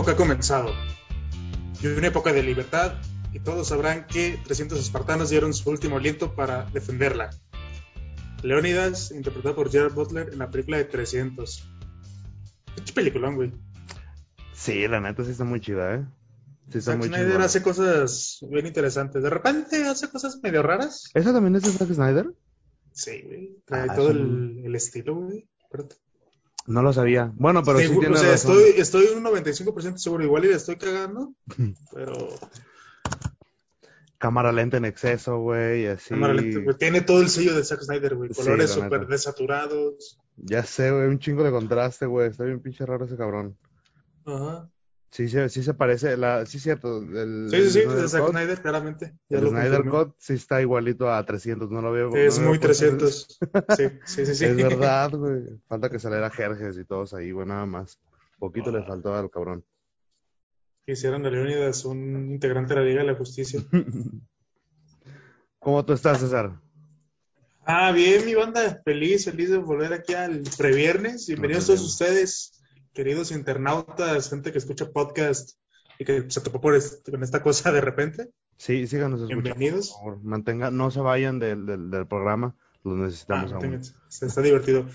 [0.00, 0.72] época ha comenzado.
[1.82, 2.94] Y una época de libertad,
[3.34, 7.28] y todos sabrán que 300 espartanos dieron su último aliento para defenderla.
[8.42, 11.68] Leónidas, interpretado por Gerard Butler en la película de 300.
[12.86, 13.52] Qué peliculón, güey.
[14.54, 16.06] Sí, la neta sí está muy chida, ¿eh?
[16.70, 19.22] Sí está Zack Snyder hace cosas bien interesantes.
[19.22, 21.10] De repente hace cosas medio raras.
[21.12, 22.32] ¿Esa también es de Zack Snyder?
[22.92, 23.58] Sí, güey.
[23.66, 25.46] Trae Ah, todo eso el, el estilo, güey.
[25.62, 25.96] Espérate.
[26.66, 27.32] No lo sabía.
[27.34, 28.56] Bueno, pero sí tiene o sea, razón.
[28.58, 30.24] estoy, estoy un 95% seguro.
[30.24, 31.32] Igual y le estoy cagando,
[31.92, 32.28] pero
[34.20, 36.10] Cámara lenta en exceso, güey, así.
[36.10, 38.28] cámara lenta, güey, tiene todo el sello de Zack Snyder, güey.
[38.28, 40.18] Colores súper desaturados.
[40.36, 42.28] Ya sé, güey, un chingo de contraste, güey.
[42.28, 43.56] Está bien pinche raro ese cabrón.
[44.26, 44.68] Ajá.
[45.10, 46.16] Sí, sí, sí se parece.
[46.16, 46.46] La...
[46.46, 46.98] Sí, cierto.
[46.98, 49.16] El, Sí, sí, sí, el Zack Snyder, claramente.
[49.28, 49.84] Ya el lo Snyder.
[49.88, 51.68] Cut sí está igualito a 300.
[51.70, 52.14] No lo veo.
[52.14, 53.38] Es no muy veo puesto en- 300.
[53.76, 54.34] Sí, sí, sí.
[54.36, 54.44] sí.
[54.44, 55.42] Es verdad, güey.
[55.66, 57.98] Falta que saliera Jerjes y todos ahí, güey, nada más.
[58.38, 59.64] Poquito le faltó al cabrón.
[60.86, 63.60] Hicieron de Leónidas un integrante de la Liga de la Justicia.
[65.58, 66.58] ¿Cómo tú estás, César?
[67.66, 68.80] Ah, bien, mi banda.
[68.84, 71.26] Feliz, feliz de volver aquí al previernes.
[71.26, 72.59] Bienvenidos Muy todos ustedes,
[72.92, 75.58] queridos internautas, gente que escucha podcast
[75.98, 78.30] y que se topó por este- con esta cosa de repente.
[78.56, 79.90] Sí, síganos escuchando, Bienvenidos.
[79.90, 80.24] por favor.
[80.24, 82.54] Mantenga, no se vayan del, del, del programa.
[82.82, 83.82] Los necesitamos Ah, aún.
[84.08, 84.86] se- está divertido.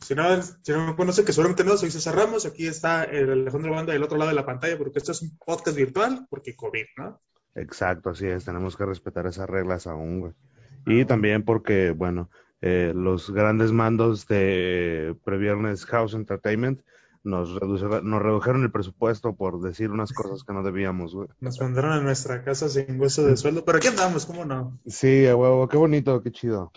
[0.00, 2.46] Si no, si no me conocen, que seguramente no, soy César Ramos.
[2.46, 5.36] Aquí está el Alejandro Banda del otro lado de la pantalla, porque esto es un
[5.44, 7.20] podcast virtual, porque COVID, ¿no?
[7.56, 8.44] Exacto, así es.
[8.44, 10.32] Tenemos que respetar esas reglas aún, güey.
[10.86, 16.80] Y también porque, bueno, eh, los grandes mandos de Previernes House Entertainment
[17.24, 21.28] nos, reduce- nos redujeron el presupuesto por decir unas cosas que no debíamos, güey.
[21.40, 24.78] Nos mandaron a nuestra casa sin hueso de sueldo, pero aquí andamos, ¿cómo no?
[24.86, 26.72] Sí, a huevo, qué bonito, qué chido.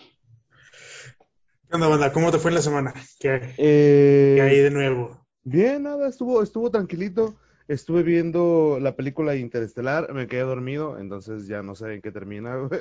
[1.68, 2.12] ¿Qué onda, banda?
[2.12, 2.94] ¿Cómo te fue en la semana?
[3.18, 5.26] ¿Qué, Eh, qué hay de nuevo?
[5.42, 7.36] Bien, nada, estuvo, estuvo tranquilito.
[7.68, 12.56] Estuve viendo la película Interestelar, me quedé dormido, entonces ya no sé en qué termina,
[12.70, 12.80] güey.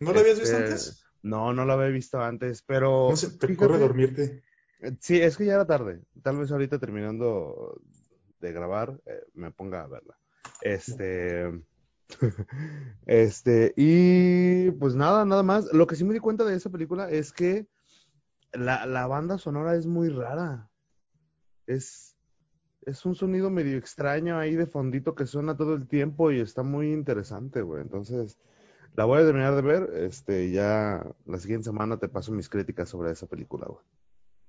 [0.00, 1.04] ¿No lo habías visto Este, antes?
[1.22, 4.42] No, no lo había visto antes, pero ¿Cómo se te fíjate- ocurre dormirte?
[4.82, 6.00] Eh, Sí, es que ya era tarde.
[6.22, 7.80] Tal vez ahorita terminando
[8.40, 10.18] de grabar, eh, me ponga a verla.
[10.60, 11.62] Este,
[13.06, 15.72] este, y pues nada, nada más.
[15.72, 17.66] Lo que sí me di cuenta de esa película es que
[18.52, 20.68] la, la banda sonora es muy rara.
[21.66, 22.16] Es,
[22.82, 26.62] es un sonido medio extraño ahí de fondito que suena todo el tiempo y está
[26.62, 27.82] muy interesante, güey.
[27.82, 28.38] Entonces,
[28.94, 29.90] la voy a terminar de ver.
[29.94, 33.84] Este, ya la siguiente semana te paso mis críticas sobre esa película, güey.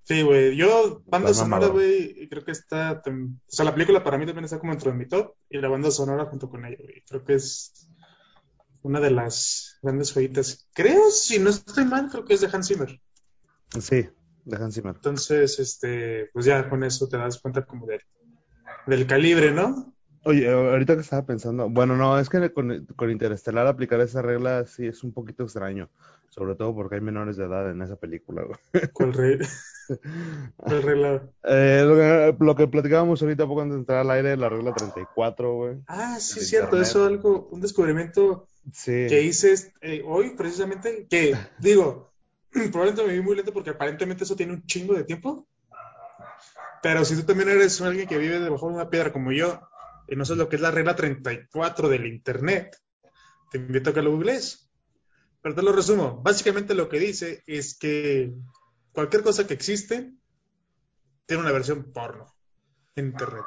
[0.06, 0.56] Sí, güey.
[0.56, 3.02] Yo, banda sonora, güey, creo que está.
[3.06, 5.70] O sea, la película para mí también está como dentro de mi top y la
[5.70, 7.04] banda sonora junto con ella, güey.
[7.08, 7.90] Creo que es
[8.82, 10.68] una de las grandes joyitas.
[10.74, 13.00] Creo, si no estoy mal, creo que es de Hans Zimmer.
[13.80, 14.10] Sí,
[14.44, 14.96] de Hans Zimmer.
[14.96, 18.02] Entonces, este, pues ya con eso te das cuenta como de,
[18.86, 19.93] del calibre, ¿no?
[20.26, 24.66] Oye, ahorita que estaba pensando, bueno, no, es que con, con Interestelar aplicar esa regla
[24.66, 25.90] sí es un poquito extraño,
[26.30, 28.58] sobre todo porque hay menores de edad en esa película, güey.
[28.94, 29.12] ¿Cuál?
[30.58, 31.30] ¿Cuál regla?
[31.44, 34.74] Eh, lo, que, lo que platicábamos ahorita poco antes de entrar al aire, la regla
[34.74, 35.76] 34, güey.
[35.88, 36.88] Ah, sí, es cierto, internet.
[36.88, 39.08] eso algo, un descubrimiento Sí.
[39.10, 42.14] que hice eh, hoy precisamente, que digo,
[42.72, 45.46] probablemente me vi muy lento porque aparentemente eso tiene un chingo de tiempo,
[46.82, 49.60] pero si tú también eres alguien que vive debajo de una piedra como yo,
[50.08, 52.78] y no sabes lo que es la regla 34 del Internet,
[53.52, 54.70] te invito a que lo googlees.
[55.42, 58.34] Pero te lo resumo, básicamente lo que dice es que
[58.94, 60.14] cualquier cosa que existe
[61.26, 62.34] tiene una versión porno
[62.96, 63.46] en Internet.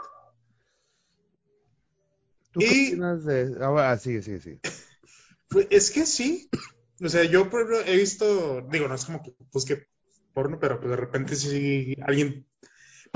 [2.53, 3.55] ¿Tú qué y- opinas de...?
[3.61, 4.61] Ah, ah, sigue, sigue, sigue.
[5.49, 6.49] Pues es que sí.
[7.03, 9.87] O sea, yo por ejemplo, he visto, digo, no es como que busque
[10.33, 12.47] porno, pero pues de repente sí alguien.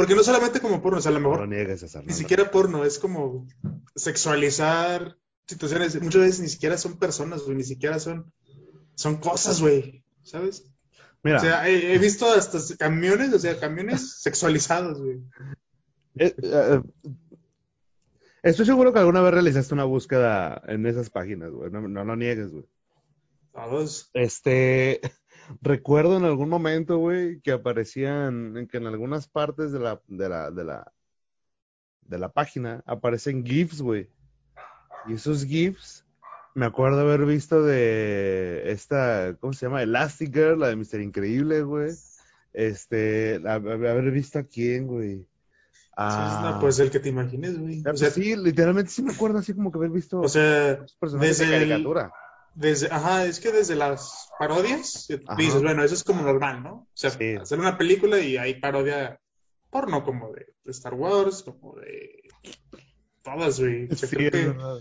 [0.01, 2.03] Porque no solamente como porno, o sea, a lo No mejor niegues, César.
[2.05, 3.47] ni no siquiera porno, es como
[3.95, 6.01] sexualizar situaciones.
[6.01, 8.33] Muchas veces ni siquiera son personas, güey, ni siquiera son,
[8.95, 10.65] son cosas, güey, ¿sabes?
[11.23, 15.21] Mira, O sea, he, he visto hasta camiones, o sea, camiones sexualizados, güey.
[16.17, 16.81] eh, eh,
[18.43, 21.71] estoy seguro que alguna vez realizaste una búsqueda en esas páginas, güey.
[21.71, 22.65] No, no lo niegues, güey.
[23.53, 24.09] Todos.
[24.15, 25.01] Este,
[25.61, 30.29] recuerdo en algún momento, güey, que aparecían, en que en algunas partes de la, de
[30.29, 30.93] la, de la,
[32.03, 34.09] de la página aparecen GIFs, güey.
[35.09, 36.05] Y esos GIFs,
[36.55, 39.83] me acuerdo haber visto de esta, ¿cómo se llama?
[39.83, 41.93] Elastic Girl, la de Mister Increíble, güey.
[42.53, 45.19] Este, haber visto a quién, güey.
[45.21, 45.27] Sí,
[45.97, 47.83] Ah, no, pues el que te imagines, güey.
[47.85, 50.29] ah, O sea, pues sí, literalmente sí me acuerdo así como que haber visto o
[50.29, 52.13] sea, personajes de desde el- caricatura.
[52.55, 55.37] Desde, ajá, es que desde las parodias Ajá.
[55.37, 56.73] dices, bueno, eso es como normal, ¿no?
[56.75, 57.37] O sea, Sí.
[57.41, 59.21] hacer una película y hay parodia
[59.71, 62.23] porno como de, de Star Wars, como de
[63.23, 63.89] todas, güey.
[63.91, 64.79] O sea, Sí, creo que verdad.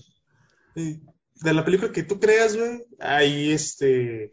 [0.76, 4.32] de la película que tú creas, güey, hay este,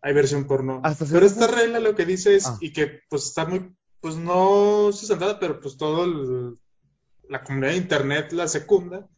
[0.00, 0.80] hay versión porno.
[0.84, 2.56] Hasta Pero esta punto- regla lo que dice es, Ah.
[2.60, 6.58] y que pues está muy, pues no sustentada, pero pues todo el-
[7.28, 9.08] la comunidad de internet la secunda,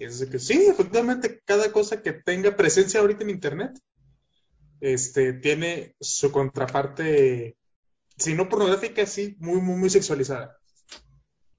[0.00, 3.78] es de que sí, efectivamente, cada cosa que tenga presencia ahorita en internet,
[4.80, 7.56] este, tiene su contraparte,
[8.16, 10.58] si no pornográfica, sí, muy, muy, muy sexualizada.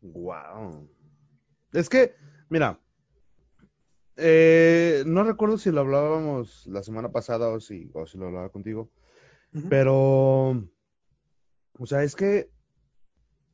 [0.01, 0.89] Wow.
[1.74, 2.15] Es que,
[2.50, 2.80] mira,
[4.15, 8.50] eh, no recuerdo si lo hablábamos la semana pasada o si, o si lo hablaba
[8.50, 8.92] contigo,
[9.69, 10.50] pero,
[11.77, 12.51] o sea, es que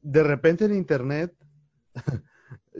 [0.01, 1.33] de repente en internet,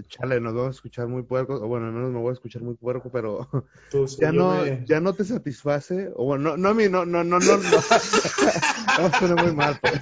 [0.07, 2.61] chale, nos vamos a escuchar muy puerco, o bueno, al menos me voy a escuchar
[2.61, 3.47] muy puerco, pero
[4.19, 7.23] ya no, me- ya no te satisface, o bueno, no, no a mí, no, no,
[7.23, 7.57] no, no, no,
[8.99, 10.01] no, suena muy mal, pues.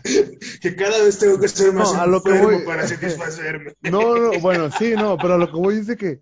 [0.61, 3.73] que cada vez tengo que ser más No, a lo que voy- para satisfacerme.
[3.83, 6.21] No, no, bueno, sí, no, pero a lo que voy es de que,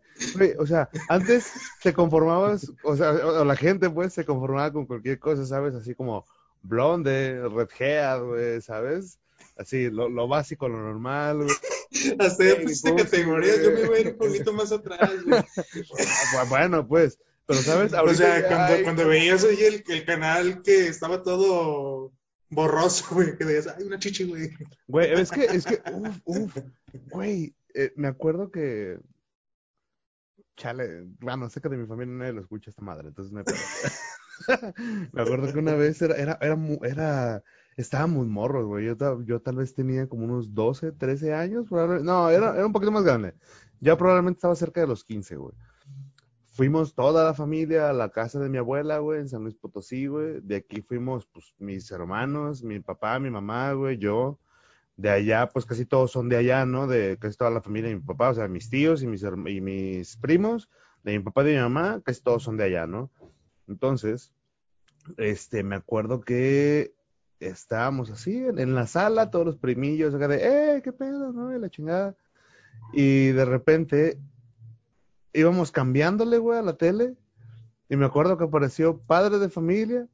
[0.58, 1.46] o sea, antes
[1.84, 5.76] te conformabas, o sea, o la gente, pues, se conformaba con cualquier cosa, ¿sabes?
[5.76, 6.26] Así como
[6.64, 9.20] blonde, red hair, ¿sabes?
[9.58, 11.50] Así, lo, lo básico, lo normal, güey.
[12.20, 14.72] Hasta ya Sí, pusiste pues, categorías, sí, yo me voy a ir un poquito más
[14.72, 15.12] atrás,
[16.50, 17.92] Bueno, pues, pero, ¿sabes?
[18.04, 22.12] O sea, cuando, hay- cuando veías oye, el, el canal que estaba todo
[22.50, 24.52] borroso, güey, que decías, ay, una chichi, güey.
[24.88, 26.58] Güey, es que, es que, uf, uf,
[27.12, 28.98] güey, eh, me acuerdo que,
[30.58, 33.46] chale, bueno, sé que de mi familia nadie lo escucha esta madre, entonces no hay.
[35.14, 37.44] Me acuerdo que una vez era, era, era, era,
[37.78, 42.30] estábamos morros, güey, yo, ta- yo tal vez tenía como unos 12, 13 años, no,
[42.30, 43.34] era, un poquito más grande,
[43.80, 45.56] ya probablemente estaba cerca de los 15, güey.
[46.54, 50.08] Fuimos toda la familia a la casa de mi abuela, güey, en San Luis Potosí,
[50.08, 50.42] güey.
[50.42, 54.38] De aquí fuimos, pues, mis hermanos, mi papá, mi mamá, güey, yo.
[54.98, 56.88] De allá, pues, casi todos son de allá, ¿no?
[56.88, 59.62] De casi toda la familia de mi papá, o sea, mis tíos y mis, y
[59.62, 60.70] mis primos,
[61.04, 63.10] de mi papá y de mi mamá, casi todos son de allá, ¿no?
[63.70, 64.34] Entonces,
[65.18, 66.94] este, me acuerdo que
[67.42, 71.56] estábamos así, en, en la sala, todos los primillos, acá de, ¡eh, qué pedo, no!
[71.56, 72.16] Y la chingada.
[72.94, 74.18] Y de repente
[75.34, 77.16] íbamos cambiándole, güey, a la tele.
[77.90, 80.08] Y me acuerdo que apareció Padre de Familia,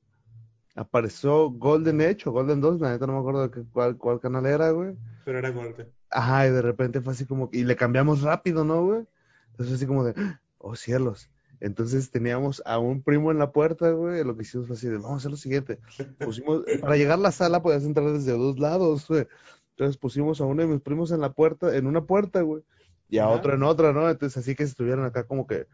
[0.76, 4.20] apareció Golden Edge o Golden 2, la neta no me acuerdo de qué- cuál, cuál
[4.20, 4.96] canal era, güey.
[5.26, 5.92] Pero era golpe.
[6.10, 9.06] Ajá, y de repente fue así como, y le cambiamos rápido, ¿no, güey?
[9.52, 10.16] Entonces así como de,
[10.58, 11.30] oh cielos.
[11.60, 14.98] Entonces teníamos a un primo en la puerta, güey, lo que hicimos fue así de,
[14.98, 15.80] vamos a hacer lo siguiente.
[16.20, 19.28] Pusimos, para llegar a la sala podías entrar desde dos lados, güey.
[19.72, 22.64] Entonces pusimos a uno de mis primos en la puerta, en una puerta, güey,
[23.10, 24.10] y a otro en otra, ¿no?
[24.10, 25.68] Entonces así que estuvieran acá como que,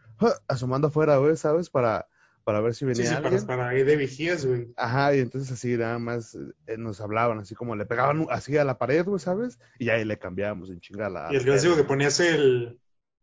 [0.47, 1.69] asomando afuera, güey, ¿sabes?
[1.69, 2.07] Para,
[2.43, 3.45] para ver si venía Sí, sí, para, alguien.
[3.45, 4.73] para ir de vigías, güey.
[4.75, 6.37] Ajá, y entonces así nada más
[6.67, 9.59] eh, nos hablaban, así como le pegaban así a la pared, güey, ¿sabes?
[9.79, 11.29] Y ahí le cambiábamos en chinga la...
[11.31, 12.79] Y el clásico que ponías el,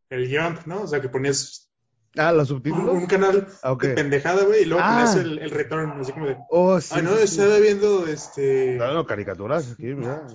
[0.09, 0.83] el jump, ¿no?
[0.83, 1.70] O sea, que ponías
[2.17, 2.93] Ah, los subtítulos.
[2.93, 5.15] un canal Ah, de pendejada, güey, y luego Ah.
[5.17, 6.95] el, el return, así como de, Oh, sí.
[6.97, 7.41] ay, no, sí, sí.
[7.41, 10.27] estaba viendo este, No, no, caricaturas aquí, mira.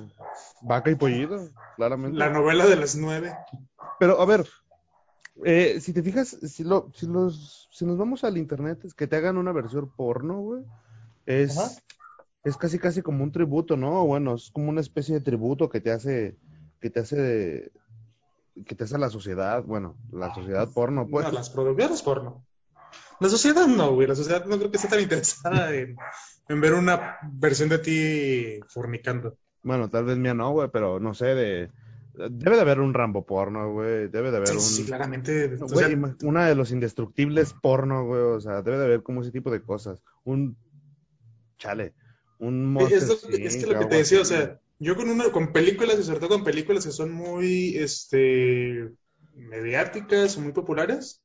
[0.61, 2.17] Vaca y pollito, claramente.
[2.17, 3.35] la novela de las nueve.
[3.99, 4.45] Pero, a ver,
[5.43, 9.05] eh, si te fijas, si, lo, si, los, si nos vamos al internet, es que
[9.07, 10.63] te hagan una versión porno, güey,
[11.25, 11.71] es, Ajá.
[12.45, 14.05] es casi casi como un tributo, ¿no?
[14.05, 16.37] Bueno, es como una especie de tributo que te hace,
[16.79, 17.71] que te hace,
[18.65, 21.25] que te hace la sociedad, bueno, la sociedad porno, pues.
[21.25, 22.45] No, las producciones porno.
[23.19, 24.07] La sociedad no, güey.
[24.07, 25.95] La sociedad no creo que esté tan interesada en,
[26.49, 29.37] en ver una versión de ti fornicando.
[29.63, 31.71] Bueno, tal vez mía no, güey, pero no sé, de...
[32.17, 34.61] Debe de haber un Rambo porno, güey, debe de haber Sí, un...
[34.61, 35.47] sí, claramente.
[35.57, 39.31] Güey, sea, una de los indestructibles porno, güey, o sea, debe de haber como ese
[39.31, 40.01] tipo de cosas.
[40.23, 40.55] Un
[41.57, 41.93] chale,
[42.39, 45.09] un Monster es, lo, que- es que lo que te decía, o sea, yo con
[45.09, 48.91] una, con películas, y sobre todo con películas que son muy, este,
[49.33, 51.23] mediáticas o muy populares,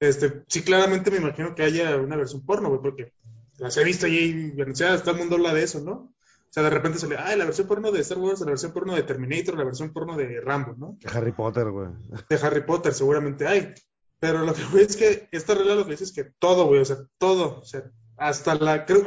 [0.00, 3.12] este, sí, claramente me imagino que haya una versión porno, güey, porque
[3.58, 5.92] las he visto ahí anunciadas, todo el mundo habla de eso, ¿no?
[5.92, 8.94] O sea, de repente sale, ah, la versión porno de Star Wars, la versión porno
[8.94, 10.98] de Terminator, la versión porno de Rambo, ¿no?
[11.00, 11.88] De Harry Potter, güey.
[12.28, 13.72] De Harry Potter, seguramente hay.
[14.18, 16.80] Pero lo que güey, es que esta regla lo que dice es que todo, güey,
[16.80, 17.84] o sea, todo, o sea,
[18.16, 19.06] hasta la, creo,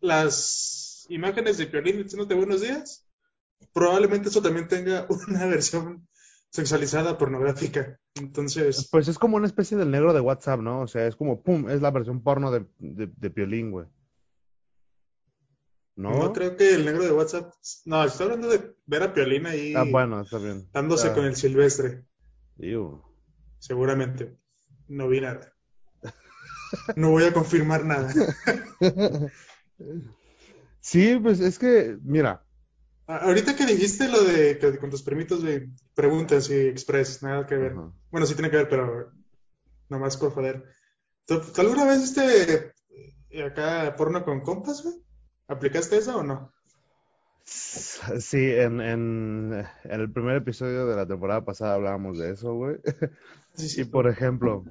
[0.00, 0.79] las
[1.14, 3.06] imágenes de Piolín diciéndote buenos días,
[3.72, 6.06] probablemente eso también tenga una versión
[6.50, 8.00] sexualizada pornográfica.
[8.14, 10.80] Entonces, Pues es como una especie del negro de WhatsApp, ¿no?
[10.80, 13.86] O sea, es como, pum, es la versión porno de, de, de Piolín, güey.
[15.96, 16.10] ¿No?
[16.18, 17.52] no creo que el negro de WhatsApp,
[17.84, 20.66] no, estoy hablando de ver a Piolín ahí Ah, bueno, está bien.
[20.72, 22.06] dándose Ah, con el silvestre,
[22.56, 23.14] digo.
[23.58, 24.34] seguramente.
[24.88, 25.52] No vi nada.
[26.96, 28.12] No voy a confirmar nada.
[30.80, 32.42] Sí, pues es que, mira,
[33.06, 37.56] Ahorita que dijiste lo de que con tus primitos, güey, preguntas y express, nada que
[37.56, 37.74] ver.
[38.10, 39.12] Bueno, sí tiene que ver, pero
[39.88, 40.64] nomás por joder.
[41.26, 42.72] ¿Tú, tú alguna vez viste
[43.30, 44.94] eh, acá porno con compas, güey?
[45.48, 46.52] ¿Aplicaste eso o no?
[47.44, 52.76] Sí, en, en, en el primer episodio de la temporada pasada hablábamos de eso, güey.
[53.54, 53.84] Sí, Y sí.
[53.84, 54.64] por ejemplo,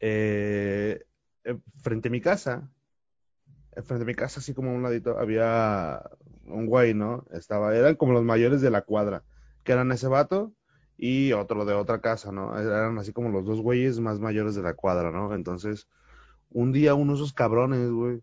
[0.00, 1.04] eh,
[1.44, 2.68] eh, frente a mi casa,
[3.84, 6.02] frente a mi casa, así como a un ladito, había
[6.46, 7.26] un güey, ¿no?
[7.32, 9.24] Estaba, eran como los mayores de la cuadra,
[9.64, 10.52] que eran ese vato
[10.96, 12.58] y otro de otra casa, ¿no?
[12.58, 15.34] Eran así como los dos güeyes más mayores de la cuadra, ¿no?
[15.34, 15.88] Entonces,
[16.50, 18.22] un día uno de esos cabrones, güey,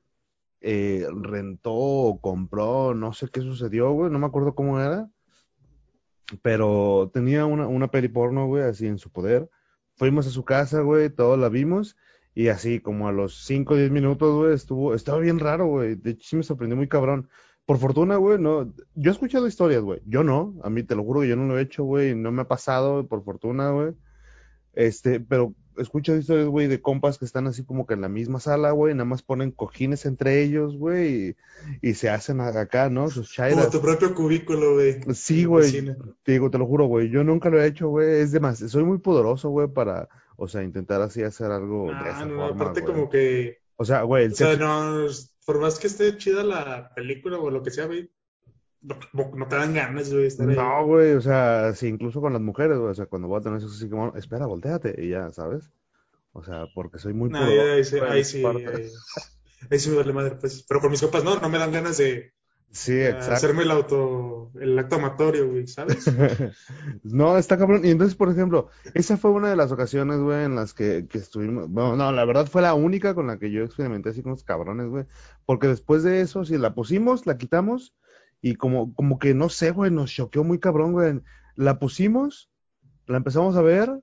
[0.62, 5.10] eh, rentó o compró, no sé qué sucedió, güey, no me acuerdo cómo era,
[6.42, 9.50] pero tenía una, una peli porno, güey, así en su poder.
[9.96, 11.96] Fuimos a su casa, güey, todos la vimos
[12.36, 15.96] y así como a los 5 o 10 minutos, güey, estuvo, estaba bien raro, güey.
[15.96, 17.30] De hecho, sí me sorprendió muy cabrón.
[17.66, 20.02] Por fortuna, güey, no, yo he escuchado historias, güey.
[20.06, 22.32] Yo no, a mí te lo juro que yo no lo he hecho, güey, no
[22.32, 23.94] me ha pasado, por fortuna, güey.
[24.74, 28.40] Este, pero escucho historias, güey, de compas que están así como que en la misma
[28.40, 31.36] sala, güey, nada más ponen cojines entre ellos, güey,
[31.82, 33.10] y, y se hacen acá, ¿no?
[33.10, 33.70] Sus Como chairas.
[33.70, 35.02] tu propio cubículo, güey.
[35.14, 35.72] Sí, güey,
[36.24, 38.84] te digo, te lo juro, güey, yo nunca lo he hecho, güey, es demasiado, soy
[38.84, 42.50] muy poderoso, güey, para, o sea, intentar así hacer algo de Ah, esa no, forma,
[42.50, 42.84] aparte güey.
[42.84, 45.08] como que, O sea, güey, el o sea, no,
[45.46, 48.12] por más que esté chida la película o lo que sea, güey,
[48.82, 48.98] no,
[49.36, 50.66] no te dan ganas, güey, estar ahí.
[50.66, 53.42] no, güey, o sea, sí, incluso con las mujeres, güey, o sea, cuando voy a
[53.44, 55.72] tener sexo así como, espera, volteate, y ya, ¿sabes?
[56.34, 58.92] O sea, porque soy muy No, poderoso, ahí, ahí esa sí, ahí,
[59.70, 60.64] ahí sí me vale madre, pues.
[60.68, 62.34] Pero por mis copas no, no me dan ganas de
[62.74, 63.36] Sí, exacto.
[63.36, 66.06] hacerme el auto, el acto amatorio, güey, ¿sabes?
[67.04, 67.86] No, está cabrón.
[67.86, 71.20] Y entonces, por ejemplo, esa fue una de las ocasiones, güey, en las que, que
[71.20, 71.70] estuvimos.
[71.70, 74.44] Bueno, no, la verdad fue la única con la que yo experimenté así con los
[74.44, 75.06] cabrones, güey.
[75.46, 77.94] Porque después de eso, si la pusimos, la quitamos.
[78.42, 81.22] Y como, como que no sé, güey, nos choqueó muy cabrón, güey.
[81.56, 82.50] La pusimos,
[83.06, 84.02] la empezamos a ver,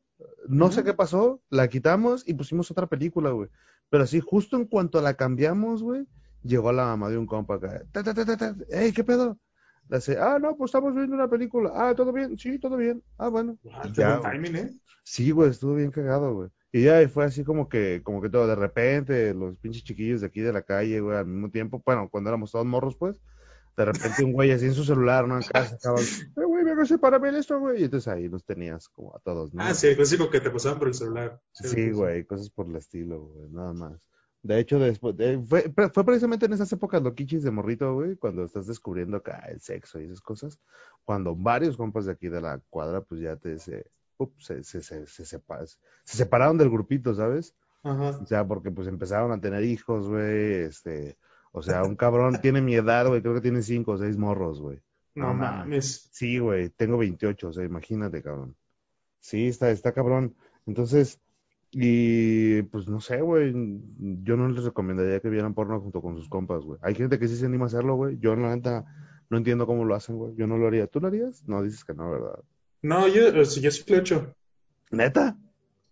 [0.49, 3.49] no sé qué pasó, la quitamos y pusimos otra película, güey.
[3.89, 6.07] Pero así, justo en cuanto la cambiamos, güey,
[6.43, 7.83] llegó la mamá de un compa acá.
[7.93, 8.55] Ta.
[8.71, 9.39] Ey, ¿qué pedo?
[9.89, 11.73] Le hace, ah, no, pues estamos viendo una película.
[11.75, 12.39] Ah, ¿todo bien?
[12.39, 13.03] Sí, todo bien.
[13.19, 13.59] Ah, bueno.
[13.73, 14.33] Ah, ya, buen güey.
[14.33, 14.71] timing, ¿eh?
[15.03, 16.51] Sí, güey, estuvo bien cagado, güey.
[16.73, 20.21] Y ya y fue así como que, como que todo, de repente, los pinches chiquillos
[20.21, 23.21] de aquí de la calle, güey, al mismo tiempo, bueno, cuando éramos todos morros, pues,
[23.77, 25.37] de repente un güey así en su celular, ¿no?
[25.37, 27.81] En casa, acaban, eh, güey, venga, sepárame esto, güey.
[27.81, 29.63] Y entonces ahí los tenías como a todos, ¿no?
[29.63, 31.41] Ah, sí, el clásico que te pasaban por el celular.
[31.53, 31.91] Sí, sí.
[31.91, 34.10] güey, cosas por el estilo, güey, nada más.
[34.43, 38.17] De hecho, después, de- fue, pre- fue precisamente en esas épocas loquichis de morrito, güey,
[38.17, 40.59] cuando estás descubriendo acá el sexo y esas cosas,
[41.05, 43.85] cuando varios compas de aquí de la cuadra, pues ya te se,
[44.39, 47.55] se, se, se, se, se separaron del grupito, ¿sabes?
[47.83, 48.19] Ajá.
[48.23, 51.19] O sea, porque pues empezaron a tener hijos, güey, este,
[51.53, 54.61] o sea, un cabrón tiene mi edad, güey, creo que tiene cinco o seis morros,
[54.61, 54.81] güey.
[55.15, 55.59] No No mames.
[55.59, 56.09] mames.
[56.13, 58.55] Sí, güey, tengo 28, o sea, imagínate, cabrón.
[59.21, 60.35] Sí, está, está cabrón.
[60.67, 61.21] Entonces,
[61.73, 63.53] y pues no sé, güey,
[64.23, 66.79] yo no les recomendaría que vieran porno junto con sus compas, güey.
[66.83, 68.19] Hay gente que sí se anima a hacerlo, güey.
[68.19, 68.85] Yo, la neta,
[69.29, 70.35] no entiendo cómo lo hacen, güey.
[70.37, 70.87] Yo no lo haría.
[70.89, 71.47] ¿Tú lo harías?
[71.47, 72.41] No, dices que no, ¿verdad?
[72.83, 74.35] No, yo, yo sí lo he hecho.
[74.91, 75.37] ¿Neta?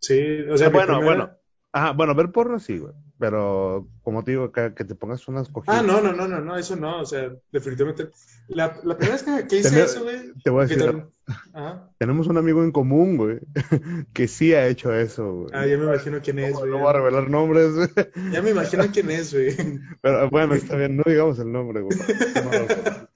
[0.00, 1.10] Sí, o sea, mi Bueno, bueno.
[1.24, 1.38] primera.
[1.72, 2.94] Ajá, bueno, ver porno sí, güey.
[3.18, 5.84] Pero, como te digo, que, que te pongas unas Ah, cojitas.
[5.84, 8.10] no, no, no, no, no, eso no, o sea, definitivamente.
[8.46, 10.32] La, la primera vez que, que hice Tener- eso, güey.
[10.44, 11.04] te voy a decir
[11.52, 11.90] Ajá.
[11.98, 13.40] Tenemos un amigo en común, güey,
[14.14, 15.50] que sí ha hecho eso, güey.
[15.52, 16.70] Ah, ya me imagino quién es, No, güey.
[16.70, 17.88] no voy a revelar nombres, güey.
[18.32, 19.54] Ya me imagino quién es, güey.
[20.00, 21.98] Pero bueno, está bien, no digamos el nombre, güey.
[21.98, 23.14] No.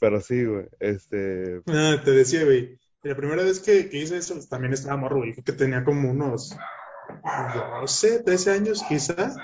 [0.00, 0.66] Pero sí, güey.
[0.80, 1.60] Este.
[1.68, 2.78] Ah, te decía, güey.
[3.02, 5.34] La primera vez que, que hice eso, pues, también estaba morro, güey.
[5.34, 6.56] Que tenía como unos
[7.80, 9.34] 12, 13 años, quizá.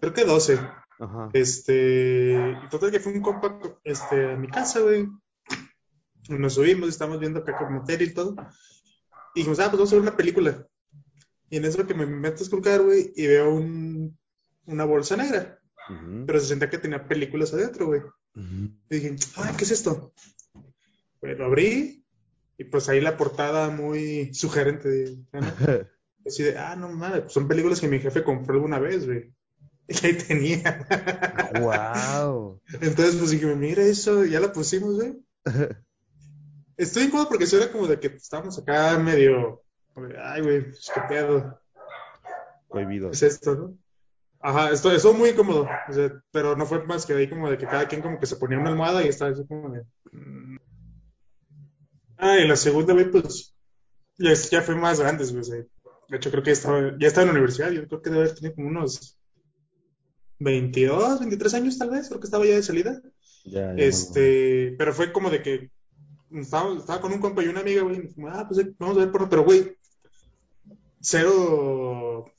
[0.00, 0.58] Creo que 12.
[1.00, 1.30] Ajá.
[1.32, 5.08] Este, y total que fue un compa, este, a mi casa, güey.
[6.28, 8.36] Nos subimos, estamos viendo acá como tele y todo.
[9.34, 10.66] Y dijimos, ah, pues vamos a ver una película.
[11.50, 14.16] Y en eso que me meto a esculcar, güey, y veo un,
[14.66, 15.58] una bolsa negra.
[16.26, 18.00] Pero se sentía que tenía películas adentro, güey.
[18.00, 18.70] Ujú.
[18.88, 20.14] Y dije, ay, ¿qué es esto?
[21.20, 22.04] Pues lo abrí,
[22.56, 25.40] y pues ahí la portada muy sugerente, de, ¿no?
[26.26, 29.32] Así de, ah, no mames, pues son películas que mi jefe compró alguna vez, güey.
[29.88, 30.86] Y ahí tenía.
[31.60, 32.58] Wow.
[32.80, 35.22] Entonces, pues dije, mira eso, ya la pusimos, güey.
[36.76, 39.62] Estoy incómodo porque eso era como de que estábamos acá medio,
[40.20, 41.60] ay, güey, pues, qué pedo,
[42.68, 43.10] Cohibido.
[43.10, 43.78] ¿qué es esto, no?
[44.40, 47.56] Ajá, esto, estuvo muy incómodo, o sea, pero no fue más que ahí como de
[47.56, 49.84] que cada quien como que se ponía una almohada y estaba así como de...
[50.12, 50.56] mm.
[52.16, 53.54] Ah, y la segunda, güey, pues,
[54.18, 55.64] ya, ya fue más grandes, güey, o sea,
[56.14, 58.34] de hecho creo que estaba, ya estaba en la universidad, yo creo que debe haber
[58.36, 59.18] tenido como unos
[60.38, 63.02] 22, 23 años tal vez, creo que estaba ya de salida.
[63.44, 65.70] Ya, ya me Este, pero fue como de que
[66.30, 69.00] estaba, estaba con un compa y una amiga, güey, y dijimos, ah, pues vamos a
[69.00, 69.76] ver porno, pero güey,
[71.00, 72.32] cero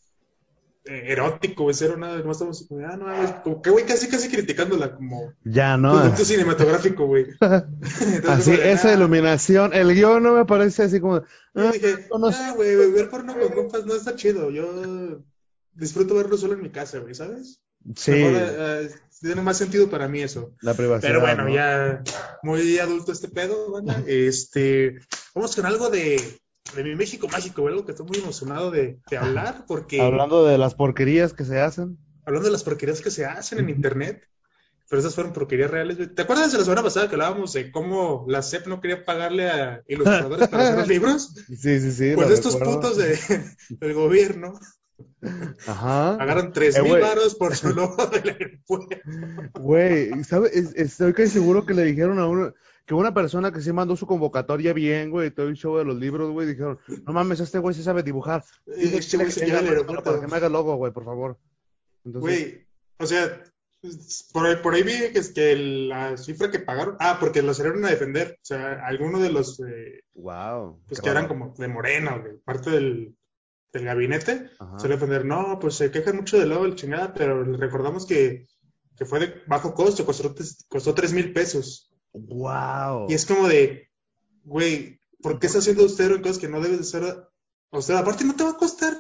[0.86, 4.96] erótico, güey, cero nada, no estamos como, ah, no, como que güey, casi, casi criticándola
[4.96, 5.94] como Ya, ¿no?
[5.94, 7.26] producto cinematográfico, güey.
[7.42, 11.26] Entonces, Así, como esa ah, iluminación, el guion no me parece así como, Yo
[11.56, 14.52] ah, dije, no, ah, güey, ver porno con compas no está chido.
[14.52, 15.24] Yo
[15.74, 17.62] disfruto verlo solo en mi casa, güey, ¿sabes?
[17.96, 18.90] sí, Mejor, eh, eh,
[19.22, 20.56] tiene más sentido para mí eso.
[20.62, 21.10] la privacidad.
[21.10, 21.54] Pero bueno, ¿no?
[21.54, 22.04] ya
[22.44, 24.04] muy adulto este pedo, banda.
[24.08, 25.00] Este,
[25.34, 26.22] vamos con algo de,
[26.74, 30.46] de mi México mágico, güey, algo que estoy muy emocionado de, de hablar, porque Hablando
[30.46, 31.98] de las porquerías que se hacen.
[32.26, 34.24] hablando de las porquerías que se hacen en internet,
[34.90, 36.14] pero esas fueron porquerías reales, güey.
[36.14, 39.50] ¿Te acuerdas de la semana pasada que hablábamos de cómo la SEP no quería pagarle
[39.50, 41.34] a ilustradores para hacer los libros?
[41.48, 42.12] Sí, sí, sí.
[42.16, 42.82] Pues estos recuerdo.
[42.82, 43.18] putos de,
[43.70, 44.54] del gobierno
[45.68, 46.18] Ajá.
[46.18, 48.98] pagaron tres Eh, mil varos por su logo del aeropuerto.
[49.60, 50.52] Güey, ¿sabes?
[50.56, 52.54] Es- Estoy casi seguro que le dijeron a uno,
[52.86, 55.98] que una persona que sí mandó su convocatoria bien, güey, todo el show de los
[55.98, 58.44] libros, güey, dijeron, no mames, este güey sí sabe dibujar.
[58.66, 60.04] Dile, Este güey que se para- aeropuerto.
[60.04, 61.38] para que me haga el logo, güey, por favor.
[62.04, 62.68] Entonces, Güey,
[63.00, 63.44] o sea,
[64.34, 67.58] por ahí, por ahí vi que, es que la cifra que pagaron, ah, porque los
[67.58, 70.80] salieron a defender, o sea, algunos de los, eh, wow.
[70.88, 73.16] pues que eran como de Morena, güey, parte del,
[73.74, 74.78] del gabinete, Ajá.
[74.80, 78.46] suele defender, no, pues se quejan mucho del logo del chingada, pero recordamos que,
[78.96, 80.34] que fue de bajo costo, costó,
[80.70, 81.92] costó tres mil pesos.
[82.16, 83.08] Wow.
[83.10, 83.90] Y es como de,
[84.44, 87.28] güey, ¿por qué estás haciendo austero en cosas que no debes de ser
[87.72, 88.00] austero?
[88.00, 88.94] Aparte, no te va a costar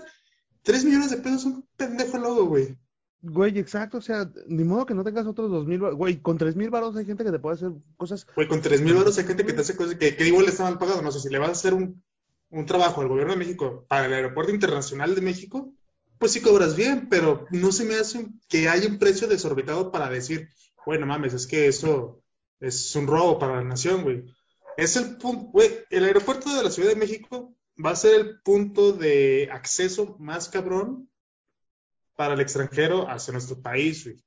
[0.64, 2.78] 3 millones de pesos un pendejo logo, güey.
[3.22, 6.56] Güey, exacto, o sea, ni modo que no tengas otros dos mil, güey, con tres
[6.56, 9.24] mil varos hay gente que te puede hacer cosas, Güey, con 3 mil euros hay
[9.24, 11.02] gente que te hace cosas que, que igual está mal pagado.
[11.02, 12.04] No sé, si le vas a hacer un,
[12.50, 15.74] un trabajo al gobierno de México para el Aeropuerto Internacional de México,
[16.20, 20.10] pues sí cobras bien, pero no se me hace que haya un precio desorbitado para
[20.10, 20.50] decir,
[20.86, 22.22] bueno, mames, es que eso
[22.60, 24.24] es un robo para la nación, güey.
[24.78, 28.42] Es el punto, güey, el aeropuerto de la Ciudad de México va a ser el
[28.42, 31.10] punto de acceso más cabrón
[32.18, 34.18] para el extranjero hacia nuestro país, güey.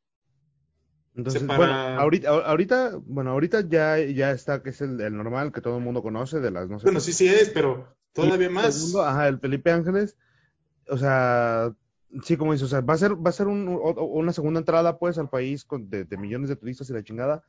[1.16, 5.52] entonces, para- bueno, ahorita, ahorita, bueno, ahorita ya, ya está, que es el, el normal
[5.52, 8.48] que todo el mundo conoce, de las, no sé, Bueno, sí, sí es, pero todavía
[8.48, 8.74] Y más.
[8.74, 10.16] segundo, ajá, el Felipe Ángeles,
[10.88, 11.74] o sea,
[12.24, 14.60] sí, como dices, o sea, va a ser, va a ser un- o- una segunda
[14.60, 17.42] entrada, pues, al país con, de, de millones de turistas y la chingada,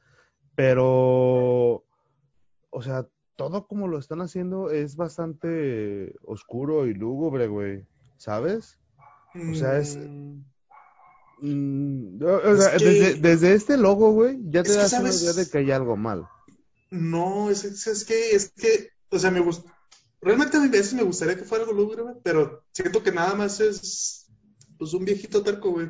[0.60, 1.86] pero,
[2.70, 7.86] o sea, todo como lo están haciendo es bastante oscuro y lúgubre, güey,
[8.18, 8.78] ¿sabes?
[9.52, 10.44] O sea, es- Mm,
[11.42, 15.10] Mm, o- o Es sea, que- desde, desde este logo, güey, ya te das una
[15.14, 16.28] idea de que hay algo mal.
[16.92, 19.74] No, es, es, es que, es que, o sea, me gusta.
[20.20, 23.62] Realmente a veces me gustaría que fuera algo lúgubre, güey, pero siento que nada más
[23.62, 24.28] es,
[24.78, 25.90] pues, un viejito terco, güey.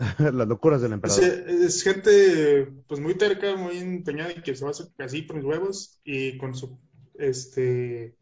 [0.18, 1.22] Las locuras del emperador.
[1.22, 1.34] sea,
[1.66, 5.36] es gente, pues, muy terca, muy empeñada y que se va a hacer así por
[5.36, 6.78] mis huevos y con su,
[7.14, 8.16] este,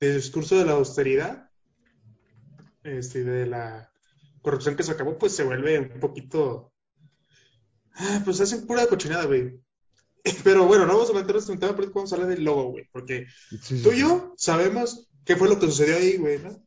[0.00, 1.50] discurso de la austeridad,
[2.84, 3.90] este, de la
[4.42, 6.72] corrupción que se acabó, pues, se vuelve un poquito,
[7.94, 9.58] ah, pues, hacen pura cochinada, güey.
[10.44, 12.70] Pero bueno, no vamos a meternos en un tema, pero vamos a hablar del logo,
[12.70, 16.38] güey, porque Sí, sí, Tú y yo sabemos qué fue lo que sucedió ahí, güey,
[16.38, 16.64] ¿no?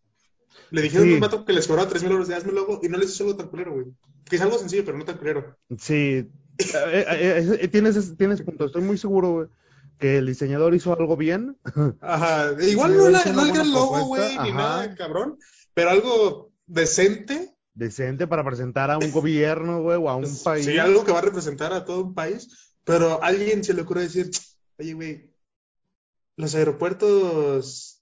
[0.72, 1.12] Le dijeron Sí.
[1.14, 3.14] a un vato que les cobraba 3 mil euros de hazme logo y no les
[3.14, 3.86] hizo algo tan culero, güey.
[4.26, 5.58] Que es algo sencillo, pero no tan culero.
[5.78, 8.66] Sí, eh, eh, eh, tienes, tienes punto.
[8.66, 9.48] Estoy muy seguro, güey,
[10.00, 11.58] que el diseñador hizo algo bien.
[12.02, 12.52] Ajá.
[12.62, 15.38] Igual no, la, no el gran logo, güey, ni nada, cabrón.
[15.74, 17.54] Pero algo decente.
[17.74, 20.66] Decente para presentar a un gobierno, güey, o a un pues, país.
[20.66, 22.74] Sí, algo que va a representar a todo un país.
[22.84, 24.32] Pero a alguien se le ocurre decir,
[24.80, 25.32] oye, güey,
[26.38, 28.02] los aeropuertos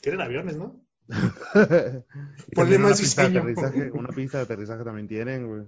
[0.00, 0.85] tienen aviones, ¿no?
[2.48, 3.40] De diseño.
[3.40, 5.62] aterrizaje, una pista de aterrizaje también tienen, güey.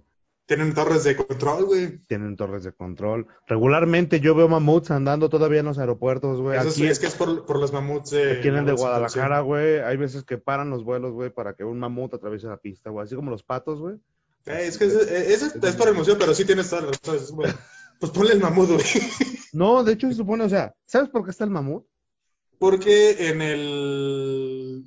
[0.47, 1.99] Tienen torres de control, güey.
[2.07, 3.27] Tienen torres de control.
[3.47, 6.59] Regularmente yo veo mamuts andando todavía en los aeropuertos, güey.
[6.59, 8.73] Eso es, Aquí, es que es por, por los mamuts de aquí en el de
[8.73, 12.57] Guadalajara, güey, hay veces que paran los vuelos, güey, para que un mamut atraviese la
[12.57, 13.05] pista, güey.
[13.05, 13.97] Así como los patos, güey.
[14.47, 17.31] Eh, es que ese, eh, ese es por emoción, pero sí tienes todas las razones.
[17.31, 17.55] Bueno,
[18.01, 18.85] pues ponle el mamut, güey.
[19.53, 21.85] No, de hecho se supone, o sea, ¿sabes por qué está el mamut?
[22.59, 24.85] Porque en el.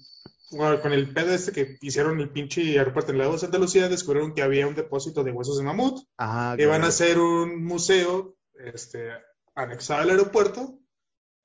[0.51, 3.89] Bueno, con el pedo este que hicieron el pinche aeropuerto en la de Santa Lucía,
[3.89, 6.03] descubrieron que había un depósito de huesos de mamut.
[6.17, 6.85] Ajá, Y van claro.
[6.85, 8.35] a hacer un museo
[8.73, 9.09] este,
[9.55, 10.79] anexado al aeropuerto,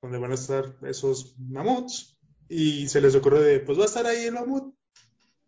[0.01, 2.17] donde van a estar esos mamuts.
[2.49, 4.73] Y se les ocurrió de, pues va a estar ahí el mamut.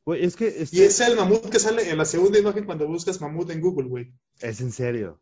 [0.06, 2.66] Güey, es que Y este- ese es el mamut que sale en la segunda imagen
[2.66, 4.14] cuando buscas mamut en Google, güey.
[4.42, 5.22] es en serio.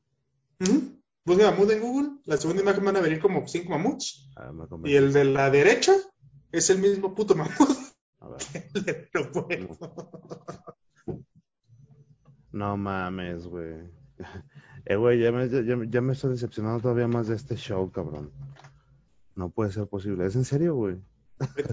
[0.61, 0.93] Ujú.
[1.25, 4.29] Busca mamut en Google, la segunda imagen van a venir como cinco mamuts.
[4.37, 5.93] A ver, me Y el de la derecha
[6.51, 7.51] es el mismo puto mamut.
[8.73, 9.93] Del aeropuerto.
[12.51, 13.89] No mames, güey.
[14.85, 18.31] Eh, güey, ya me, ya, ya me estoy decepcionando todavía más de este show, cabrón.
[19.35, 20.25] No puede ser posible.
[20.25, 20.97] ¿Es en serio, güey?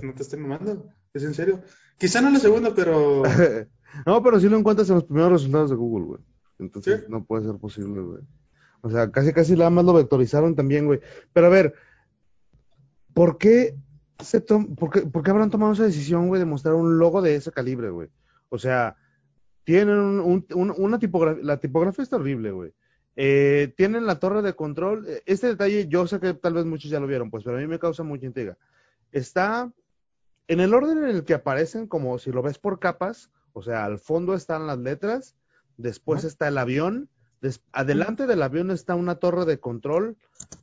[0.03, 1.63] No te estoy mamando, es en serio.
[1.99, 3.23] Quizá no la segunda, pero.
[4.07, 6.21] no, pero sí lo encuentras en los primeros resultados de Google, güey.
[6.59, 7.07] Entonces ¿Sí?
[7.09, 8.23] no puede ser posible, güey.
[8.83, 11.01] O sea, casi casi nada más lo vectorizaron también, güey.
[11.33, 11.75] Pero a ver,
[13.15, 13.77] ¿por qué,
[14.21, 17.35] se por qué, por qué habrán tomado esa decisión, güey, de mostrar un logo de
[17.37, 18.09] ese calibre, güey?
[18.49, 18.97] O sea,
[19.65, 22.73] tienen un- un- un- una tipografía, la tipografía está horrible, güey.
[23.17, 25.07] Eh, tienen la torre de control.
[25.09, 27.61] Eh, Este detalle, yo sé que tal vez muchos ya lo vieron, pues, pero a
[27.61, 28.57] mí me causa mucha intriga.
[29.13, 29.73] Está
[30.49, 33.85] en el orden en el que aparecen, como si lo ves por capas, o sea,
[33.85, 35.37] al fondo están las letras,
[35.77, 37.09] después está el avión,
[37.45, 40.17] des- adelante del avión está una torre de control,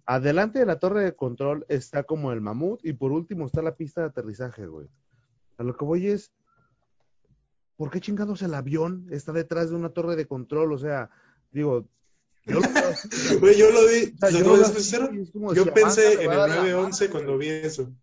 [0.06, 3.76] adelante de la torre de control está como el mamut y por último está la
[3.76, 4.88] pista de aterrizaje, güey.
[5.60, 6.32] A lo que voy es,
[7.78, 10.74] ¿por qué chingados el avión está detrás de una torre de control?
[10.74, 11.10] O sea,
[11.52, 11.88] digo,
[12.46, 12.62] yo lo
[13.40, 13.58] güey.
[13.58, 14.14] Yo lo vi.
[14.16, 15.10] O sea, ¿te yo lo sincero?
[15.54, 17.94] Yo pensé en el a dar la 911 madre, cuando vi eso.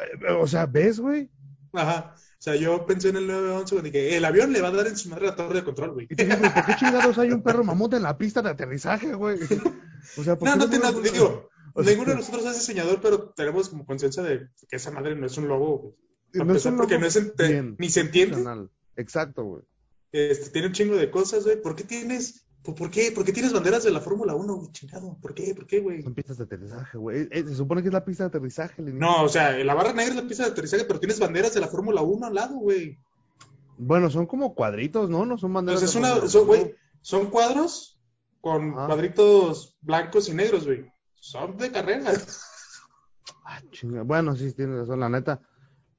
[0.00, 1.30] Eh, O sea, ¿ves, güey?
[1.74, 2.14] Ajá.
[2.38, 4.86] O sea, yo pensé en el 911 cuando dije, el avión le va a dar
[4.86, 6.06] en su madre la torre de control, güey.
[6.08, 8.50] Y te digo, ¿y ¿por qué chingados hay un perro mamut en la pista de
[8.50, 9.38] aterrizaje, güey?
[10.16, 12.54] O sea, ¿por No, qué no no- no, digo, o sea, ninguno de nosotros es
[12.54, 15.78] diseñador, pero tenemos como conciencia de que esa madre no es un logo.
[15.78, 15.94] güey.
[16.40, 18.68] A no es pesar un porque no es ente- bien, ni se entiende.
[18.96, 19.62] Exacto, güey.
[20.12, 21.60] Este, tiene un chingo de cosas, güey.
[21.60, 24.72] ¿Por qué tienes, por, por qué, por qué tienes banderas de la Fórmula 1, güey?
[24.72, 25.16] Chingado.
[25.22, 25.54] ¿Por qué?
[25.54, 26.02] ¿Por qué, güey?
[26.02, 27.22] Son pistas de aterrizaje, güey.
[27.22, 28.82] Eh, eh, se supone que es la pista de aterrizaje.
[28.82, 31.60] No, o sea, la barra negra es la pista de aterrizaje, pero tienes banderas de
[31.60, 32.98] la Fórmula 1 al lado, güey.
[33.78, 35.24] Bueno, son como cuadritos, ¿no?
[35.24, 35.80] No son banderas.
[35.80, 36.48] Entonces es de una, son, uno.
[36.48, 37.98] güey, son cuadros
[38.42, 38.86] con Ajá.
[38.86, 40.92] cuadritos blancos y negros, güey.
[41.14, 42.12] Son de carrera.
[43.50, 44.02] Ah, chinga.
[44.02, 45.40] Bueno, sí, tienes razón, la neta.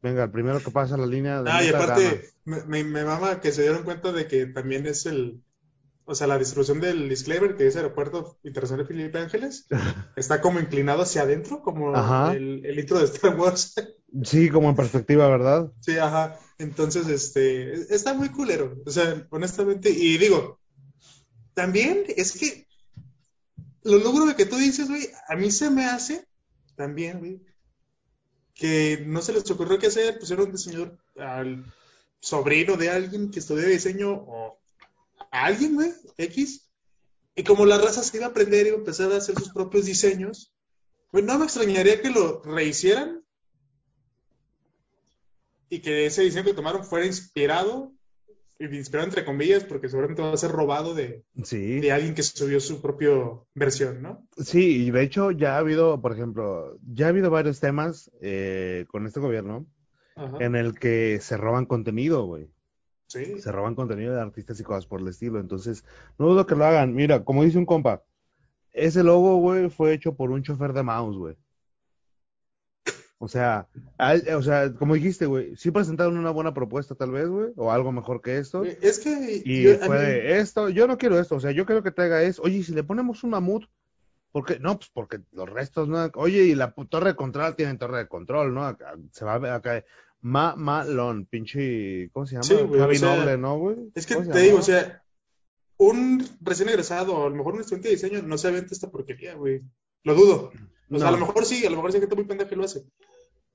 [0.03, 3.41] Venga, el primero que pasa la línea de Ah, y aparte, me, me, me mama
[3.41, 5.41] que se dieron cuenta de que también es el,
[6.09, 9.67] o sea, la distribución del disclaimer, que es Aeropuerto Internacional Felipe Ángeles,
[10.15, 11.93] está como inclinado hacia adentro, como
[12.31, 13.75] el, el intro de Star Wars.
[14.23, 15.71] Sí, como en perspectiva, ¿verdad?
[15.81, 16.39] Sí, ajá.
[16.57, 18.81] Entonces, este, está muy culero.
[18.87, 20.59] O sea, honestamente, y digo,
[21.53, 22.65] también es que
[23.83, 26.25] lo logro de que tú dices, güey, a mí se me hace
[26.75, 27.39] también, güey,
[28.55, 31.71] que no se les ocurrió qué hacer, pusieron un diseñador al
[32.19, 34.58] sobrino de alguien que estudió diseño o
[35.31, 36.69] a alguien, güey, X,
[37.35, 39.51] y como la raza se iba a aprender y iba a empezar a hacer sus
[39.53, 40.53] propios diseños,
[41.11, 43.23] pues no me extrañaría que lo rehicieran
[45.69, 47.93] y que ese diseño que tomaron fuera inspirado,
[48.59, 51.79] inspirado entre comillas, porque seguramente va a ser robado de, Sí.
[51.79, 53.09] de alguien que subió su propia
[53.53, 54.27] versión, ¿no?
[54.37, 58.85] Sí, y de hecho ya ha habido, por ejemplo, ya ha habido varios temas eh,
[58.89, 59.67] con este gobierno
[60.15, 60.37] Ajá.
[60.43, 62.49] en el que se roban contenido, güey.
[63.09, 63.41] Sí.
[63.41, 65.39] Se roban contenido de artistas y cosas por el estilo.
[65.39, 65.83] Entonces,
[66.17, 66.93] no dudo que lo hagan.
[66.93, 68.03] Mira, como dice un compa,
[68.71, 71.35] ese logo, güey, fue hecho por un chofer de mouse, güey.
[73.21, 73.67] O sea,
[73.97, 77.69] al- o sea, como dijiste, güey, sí presentaron una buena propuesta tal vez, güey, o
[77.71, 78.63] algo mejor que esto.
[78.63, 81.65] Es que Y yo- fue mí- de esto, yo no quiero esto, o sea, yo
[81.65, 82.41] quiero que te haga eso.
[82.43, 83.65] Oye, ¿y si le ponemos un mamut,
[84.31, 84.57] ¿por qué?
[84.59, 86.09] No, pues porque los restos, ¿no?
[86.15, 88.65] Oye, y la torre de control tienen torre de control, ¿no?
[88.65, 89.83] Acá- se va a acá.
[90.21, 92.43] Ma, malón, pinche, ¿cómo se llama?
[92.43, 93.77] Sí, güey, Javi o sea, Noble, ¿no, güey?
[93.95, 95.03] es que ¿Cómo se te digo, o sea,
[95.77, 99.35] un recién egresado, a lo mejor un estudiante de diseño, no se aventa esta porquería,
[99.35, 99.61] güey.
[100.03, 100.51] Lo dudo.
[100.91, 102.55] O sea, a lo mejor sí, a lo mejor sí hay gente muy pendeja que
[102.55, 102.83] lo hace.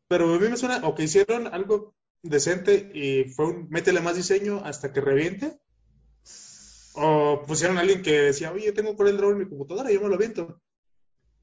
[0.09, 4.17] Pero a mí me suena, o que hicieron algo decente y fue un métele más
[4.17, 5.59] diseño hasta que reviente.
[6.95, 10.09] O pusieron a alguien que decía, oye, tengo Corel Draw en mi computadora, yo me
[10.09, 10.61] lo aviento.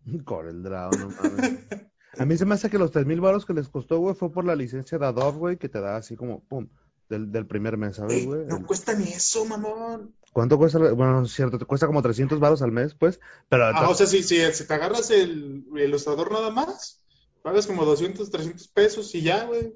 [0.26, 1.60] Corel Draw, no mames.
[2.18, 4.32] A mí se me hace que los tres mil baros que les costó, güey, fue
[4.32, 6.68] por la licencia de Adobe, güey, que te da así como, pum,
[7.10, 8.46] del, del primer mes, ¿sabes, Ey, güey?
[8.48, 10.14] no El- cuesta ni eso, mamón.
[10.34, 10.80] ¿Cuánto cuesta?
[10.94, 13.20] Bueno, es cierto, te cuesta como 300 baros al mes, pues,
[13.50, 17.02] pero Ah, o sea, si, si, si te agarras el, el ilustrador nada más,
[17.42, 19.74] pagas como 200, 300 pesos y ya, güey.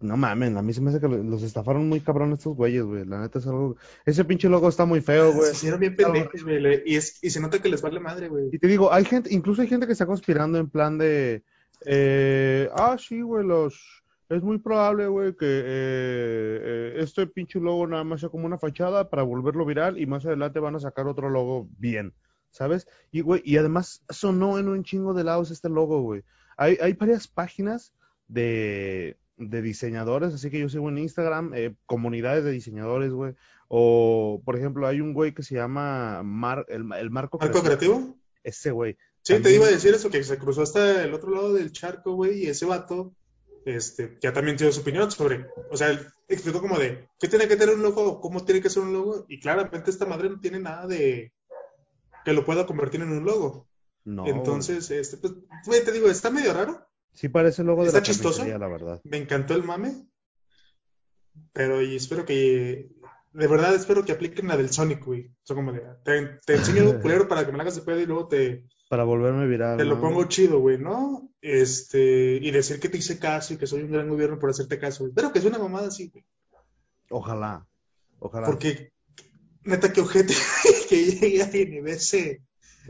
[0.00, 2.84] No mames, a mí se me hace que lo- los estafaron muy cabrón estos güeyes,
[2.84, 3.04] güey.
[3.04, 3.76] La neta es algo.
[4.06, 5.46] Ese pinche logo está muy feo, güey.
[5.50, 6.60] Se hicieron bien pendejos, güey.
[6.60, 8.48] le- Y, es, y se nota que les vale madre, güey.
[8.52, 11.42] Y te digo, hay gente, incluso hay gente que está conspirando en plan de,
[11.86, 17.86] eh, ah, sí, güey, los, es muy probable, güey, que eh, eh, este pinche logo
[17.86, 21.06] nada más sea como una fachada para volverlo viral y más adelante van a sacar
[21.06, 22.12] otro logo bien,
[22.50, 22.86] ¿sabes?
[23.10, 26.22] Y, güey, y además sonó en un chingo de lados este logo, güey.
[26.56, 27.92] Hay, hay varias páginas
[28.26, 33.34] de, de diseñadores, así que yo sigo en Instagram, eh, comunidades de diseñadores, güey.
[33.68, 38.18] O, por ejemplo, hay un güey que se llama Mar, el, el Marco ¿Marco Creativo?
[38.42, 38.96] ese güey.
[39.22, 42.14] Sí, te iba a decir eso, que se cruzó hasta el otro lado del charco,
[42.14, 43.14] güey, y ese vato
[43.64, 47.46] este, ya también dio su opinión sobre, o sea, él explicó como de, ¿qué tiene
[47.48, 48.20] que tener un logo?
[48.20, 49.26] ¿Cómo tiene que ser un logo?
[49.28, 51.32] Y claramente esta madre no tiene nada de
[52.24, 53.68] que lo pueda convertir en un logo.
[54.04, 54.26] No.
[54.26, 55.34] Entonces, este, pues,
[55.66, 56.87] güey, te digo, está medio raro.
[57.12, 58.44] Sí parece el logo de la chistoso.
[58.44, 59.00] la verdad.
[59.04, 60.06] Me encantó el mame.
[61.52, 62.90] Pero y espero que,
[63.32, 65.30] de verdad espero que apliquen la del Sonic, güey.
[65.46, 68.06] Como de, te, te enseño un culero para que me la hagas de pedo y
[68.06, 69.76] luego te, Para volverme viral.
[69.76, 70.00] te lo ¿no?
[70.00, 71.30] pongo chido, güey, ¿no?
[71.40, 74.78] Este, y decir que te hice caso y que soy un gran gobierno por hacerte
[74.78, 75.12] caso, güey.
[75.14, 76.24] Pero que es una mamada así, güey.
[77.10, 77.66] Ojalá.
[78.18, 78.46] Ojalá.
[78.46, 78.92] Porque,
[79.62, 80.34] neta, que ojete
[80.88, 82.42] que llegue alguien y ve ese,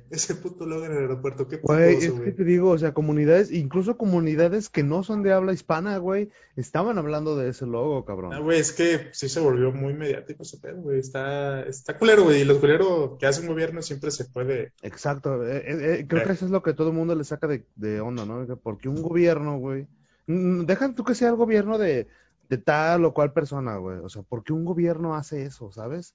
[0.11, 1.47] ese puto logo en el aeropuerto.
[1.49, 5.33] Qué Güey, es que te digo, o sea, comunidades, incluso comunidades que no son de
[5.33, 8.43] habla hispana, güey, estaban hablando de ese logo, Ah, cabrón.
[8.43, 10.99] güey, es que sí se volvió muy mediático ese pedo, güey.
[10.99, 12.43] Está, está culero, güey.
[12.43, 14.73] Y los culeros que hace un gobierno siempre se puede.
[14.83, 15.47] Exacto.
[15.47, 17.65] eh, eh, eh, creo que eso es lo que todo el mundo le saca de,
[17.77, 18.47] de onda, ¿no?
[18.47, 19.87] Que Porque un gobierno, güey,
[20.27, 22.07] dejan tú que sea el gobierno de,
[22.49, 23.99] de tal o cual persona, güey.
[23.99, 26.15] O sea, ¿por qué un gobierno hace eso, sabes?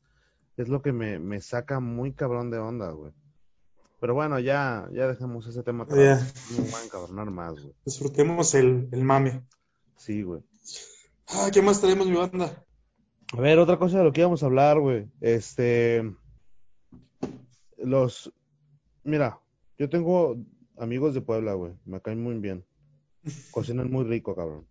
[0.57, 3.11] Es lo que me, me saca muy cabrón de onda, güey.
[4.03, 5.97] Pero bueno, ya, ya dejemos ese tema atrás.
[5.97, 6.57] Ya.
[6.57, 7.73] No me van a encabronar más, güey.
[7.85, 9.45] Disfrutemos el, el mame.
[9.95, 10.41] Sí, güey.
[11.29, 12.65] Ah, ¿qué más traemos, mi banda?
[13.31, 15.07] A ver, otra cosa de lo que íbamos a hablar, güey.
[15.21, 16.03] Este.
[17.77, 18.29] Los.
[19.05, 19.39] Mira,
[19.77, 20.35] yo tengo
[20.77, 21.71] amigos de Puebla, güey.
[21.85, 22.65] Me caen muy bien.
[23.51, 24.67] Cocinan muy rico, cabrón.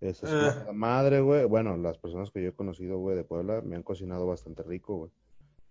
[0.00, 0.64] Eso es Ah.
[0.66, 1.44] la madre, güey.
[1.44, 4.96] Bueno, las personas que yo he conocido, güey, de Puebla me han cocinado bastante rico,
[4.96, 5.12] güey.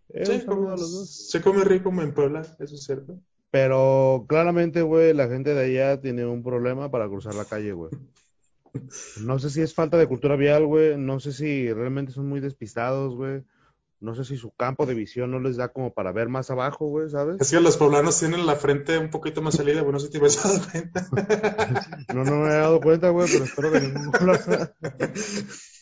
[0.10, 1.30] Eh, Sí, como- los dos.
[1.30, 3.20] se come rico en Puebla, eso es cierto.
[3.52, 7.92] Pero claramente, güey, la gente de allá tiene un problema para cruzar la calle, güey.
[9.26, 10.98] No sé si es falta de cultura vial, güey.
[10.98, 13.44] No sé si realmente son muy despistados, güey.
[14.02, 16.86] No sé si su campo de visión no les da como para ver más abajo,
[16.88, 17.38] güey, ¿sabes?
[17.40, 20.44] Es que los poblanos tienen la frente un poquito más salida, bueno, si te habías
[20.44, 21.08] dado cuenta.
[22.14, 24.12] No, no me he dado cuenta, güey, pero espero que ningún.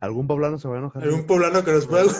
[0.00, 1.08] Algún poblano se va a enojar.
[1.08, 2.04] Un poblano que nos pueda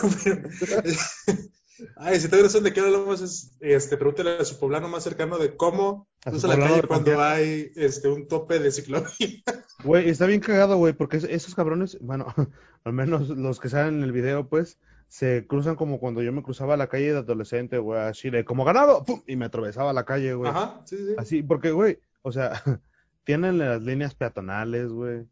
[1.95, 5.37] Ay, si te razón de qué hablamos, es, este, pregúntale a su poblano más cercano
[5.37, 9.09] de cómo A su usa la calle cuando hay este, un tope de ciclovía.
[9.85, 12.25] Güey, está bien cagado, güey, porque es- esos cabrones, bueno,
[12.83, 16.43] al menos los que salen en el video, pues, se cruzan como cuando yo me
[16.43, 19.21] cruzaba la calle de adolescente, güey, así de como ganado, ¡pum!
[19.25, 20.51] y me atravesaba la calle, güey.
[20.51, 21.15] Ajá, sí, sí.
[21.17, 22.61] Así, porque, güey, o sea,
[23.23, 25.25] tienen las líneas peatonales, güey.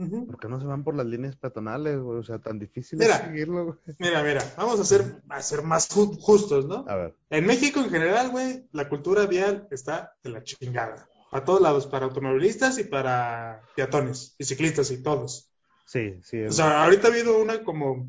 [0.00, 0.26] Ujú.
[0.26, 2.18] ¿Por qué no se van por las líneas peatonales, güey?
[2.18, 3.26] O sea, tan difícil Mira.
[3.26, 3.76] seguirlo, güey.
[3.98, 6.84] Mira, mira, vamos a ser, a ser más ju- justos, ¿no?
[6.88, 11.06] A ver, En México en general, güey, la cultura vial está de la chingada.
[11.32, 15.52] A todos lados, para automovilistas y para peatones y ciclistas y todos.
[15.84, 16.42] sí, sí.
[16.44, 18.08] O sea, ahorita ha habido una como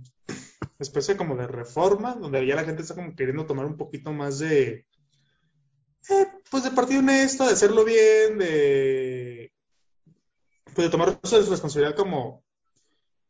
[0.80, 4.39] especie como de reforma, donde ya la gente está como queriendo tomar un poquito más
[4.39, 4.86] de,
[6.10, 9.20] eh, pues de partido honesto, de hacerlo bien, de,
[10.73, 12.43] pues de tomar su responsabilidad como,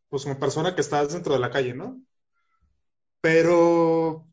[0.10, 2.02] pues como persona que estás dentro de la calle, ¿no?
[3.22, 4.28] Pero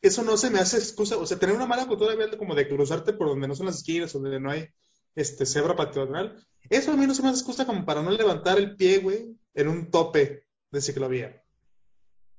[0.00, 3.12] eso no se me hace excusa, o sea, tener una mala cultura como de cruzarte
[3.12, 4.68] por donde no son las esquinas, donde no hay
[5.14, 8.58] este cebra peatonal, eso a mí no se me hace excusa como para no levantar
[8.58, 11.42] el pie, güey, en un tope de ciclovía.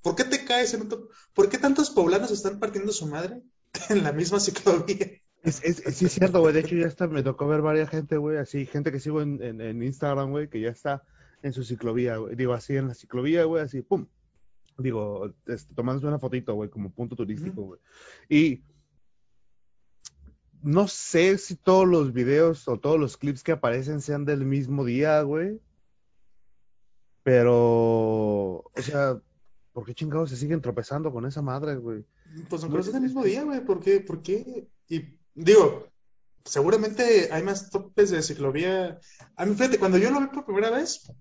[0.02, 1.14] ¿Por qué te caes en un tope?
[1.34, 3.42] ¿Por qué tantos poblanos están partiendo su madre
[3.90, 5.22] en la misma ciclovía?
[5.46, 6.54] Es, es, sí, es cierto, güey.
[6.54, 9.42] De hecho, ya está, me tocó ver varias gente, güey, así, gente que sigo en,
[9.44, 11.04] en, en Instagram, güey, que ya está
[11.44, 12.36] en su ciclovía, güey.
[12.36, 14.08] Digo, así en la ciclovía, güey, así, pum.
[14.78, 17.80] Digo, este, tomándose una fotito, güey, como punto turístico, güey.
[18.28, 18.64] Y
[20.64, 24.84] no sé si todos los videos o todos los clips que aparecen sean del mismo
[24.84, 25.62] día, güey.
[27.22, 29.22] Pero, o sea,
[29.74, 32.04] ¿por qué chingados se siguen tropezando con esa madre, güey?
[32.50, 34.00] Pues aunque no sea el mismo día, güey, ¿por qué?
[34.00, 34.68] ¿Por qué?
[34.90, 35.88] Y digo,
[36.44, 39.00] seguramente hay más topes de ciclovía.
[39.36, 41.12] A mí, fíjate, cuando yo lo vi por primera vez,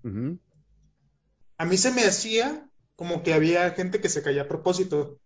[1.57, 5.19] a mí se me hacía como que había gente que se caía a propósito.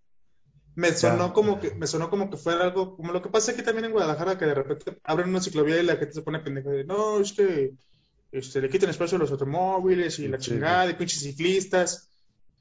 [0.76, 3.64] Me sonó como que, me sonó como que fuera algo, como lo que pasa aquí
[3.64, 6.70] también en Guadalajara, que de repente abren una ciclovía y la gente se pone pendeja
[6.70, 7.74] de, no, es que
[8.32, 12.10] este, le quiten espacio a los automóviles y la Sí, chingada, y pinches ciclistas,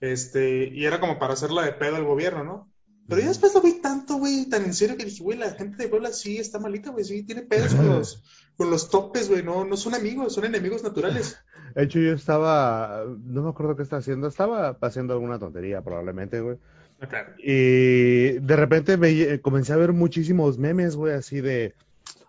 [0.00, 2.72] este, y era como para hacerla de pedo al gobierno, ¿no?
[3.08, 5.82] Pero ya después lo vi tanto, güey, tan en serio que dije, güey, la gente
[5.82, 8.22] de Puebla sí está malita, güey, sí tiene pedos con los,
[8.56, 11.38] con los topes, güey, no, no son amigos, son enemigos naturales.
[11.74, 16.40] De hecho, yo estaba, no me acuerdo qué estaba haciendo, estaba haciendo alguna tontería probablemente,
[16.40, 16.58] güey.
[17.00, 17.32] Ah, claro.
[17.38, 21.74] Y de repente me, comencé a ver muchísimos memes, güey, así de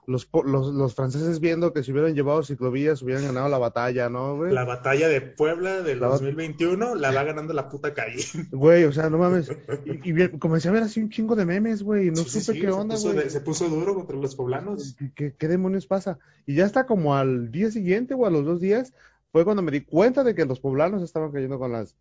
[0.10, 4.36] los, los, los franceses viendo que si hubieran llevado ciclovías hubieran ganado la batalla, ¿no,
[4.36, 4.52] güey?
[4.52, 8.24] La batalla de Puebla del La bat- 2021 la va ganando la puta calle.
[8.52, 9.50] Güey, o sea, no mames.
[9.86, 12.62] Y, comencé a ver así un chingo de memes, güey, y no Sí, supe sí,
[12.62, 13.30] qué se onda, puso güey.
[13.30, 14.96] se puso duro contra los poblanos.
[14.98, 16.18] ¿Qué, qué- qué demonios pasa?
[16.46, 18.94] Y ya hasta como al día siguiente o a los dos días
[19.32, 21.96] fue cuando me di cuenta de que los poblanos estaban cayendo con las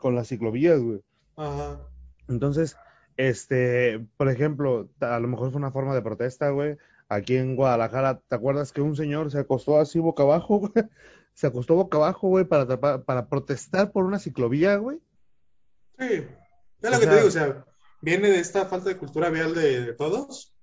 [0.00, 1.02] con las ciclovías, güey.
[1.36, 1.78] Ajá.
[2.28, 2.76] Entonces,
[3.16, 6.76] este, por ejemplo, a lo mejor fue una forma de protesta, güey.
[7.14, 10.72] Aquí en Guadalajara, ¿te acuerdas que un señor se acostó así boca abajo, güey?
[11.34, 14.98] Se acostó boca abajo, güey, para, para protestar por una ciclovía, güey.
[15.98, 17.64] Sí, es O lo que sea- te digo, o sea,
[18.02, 20.54] viene de esta falta de cultura vial de, de todos,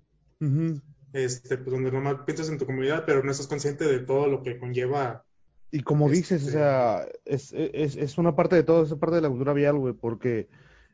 [1.14, 4.44] este, pues donde nomás piensas en tu comunidad, pero no estás consciente de todo lo
[4.44, 5.26] que conlleva.
[5.72, 9.16] Y como Este- dices, o sea, es, es, es una parte de todo, es parte
[9.16, 10.50] de la cultura vial, güey, porque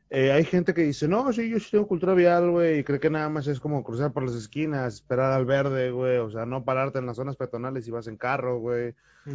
[0.09, 2.99] eh, hay gente que dice, no, sí, yo sí tengo cultura vial, güey, y cree
[2.99, 6.45] que nada más es como cruzar por las esquinas, esperar al verde, güey, o sea,
[6.45, 8.93] no pararte en las zonas peatonales si vas en carro, güey,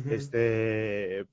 [0.09, 1.27] este,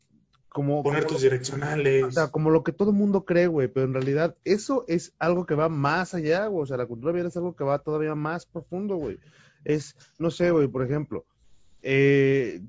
[0.49, 2.03] como, Poner como- tus direccionales.
[2.03, 5.45] o sea, como lo que todo mundo cree, güey, pero en realidad eso es algo
[5.45, 8.15] que va más allá, güey, o sea, la cultura vial es algo que va todavía
[8.15, 9.19] más profundo, güey.
[9.65, 11.25] Es, no sé, güey, por ejemplo,
[11.83, 12.61] eh,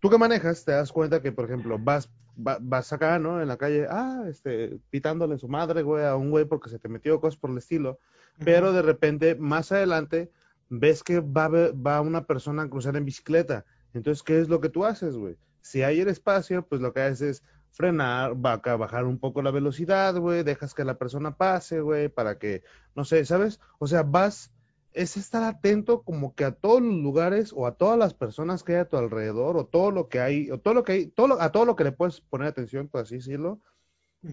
[0.00, 3.40] tú que manejas, te das cuenta que, por ejemplo, vas, va- vas acá, ¿no?
[3.40, 6.88] En la calle, ah, este, pitándole su madre, güey, a un güey porque se te
[6.88, 7.98] metió cosas por el estilo,
[8.44, 10.30] pero de repente, más adelante,
[10.68, 13.64] ves que va, va una persona a cruzar en bicicleta.
[13.92, 15.36] Entonces, ¿qué es lo que tú haces, güey?
[15.60, 19.42] Si hay el espacio, pues lo que haces es frenar, va a bajar un poco
[19.42, 22.62] la velocidad, güey, dejas que la persona pase, güey, para que,
[22.94, 23.60] no sé, ¿sabes?
[23.78, 24.52] O sea, vas,
[24.94, 28.74] es estar atento como que a todos los lugares o a todas las personas que
[28.74, 31.28] hay a tu alrededor o todo lo que hay, o todo lo que hay, todo
[31.28, 33.60] lo- a todo lo que le puedes poner atención, por así decirlo,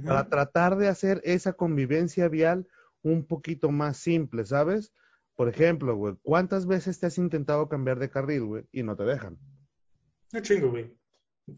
[0.06, 2.66] para tratar de hacer esa convivencia vial
[3.02, 4.94] un poquito más simple, ¿sabes?
[5.36, 9.04] Por ejemplo, güey, ¿cuántas veces te has intentado cambiar de carril, güey, y no te
[9.04, 9.38] dejan?
[10.34, 10.94] Un chingo, güey.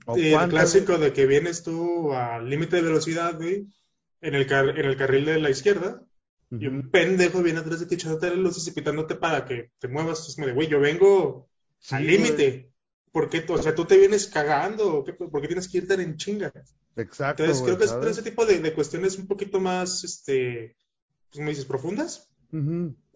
[0.05, 3.67] ¿O Y el cuántas clásico de que vienes tú al límite de velocidad, güey,
[4.21, 6.01] en el, car- en el carril de la izquierda,
[6.59, 9.87] y un pendejo viene atrás de ti echándote las luces y pitándote para que te
[9.87, 10.27] muevas.
[10.27, 12.71] Es como de, güey, yo vengo Sí, al límite.
[13.11, 13.45] ¿Por qué?
[13.47, 15.03] O sea, tú te vienes cagando.
[15.03, 16.51] ¿Por qué tienes que ir tan en chinga?
[16.95, 20.75] Exacto, Entonces, güey, creo que es ese tipo de, de cuestiones un poquito más, este,
[21.29, 22.29] pues, como dices, profundas,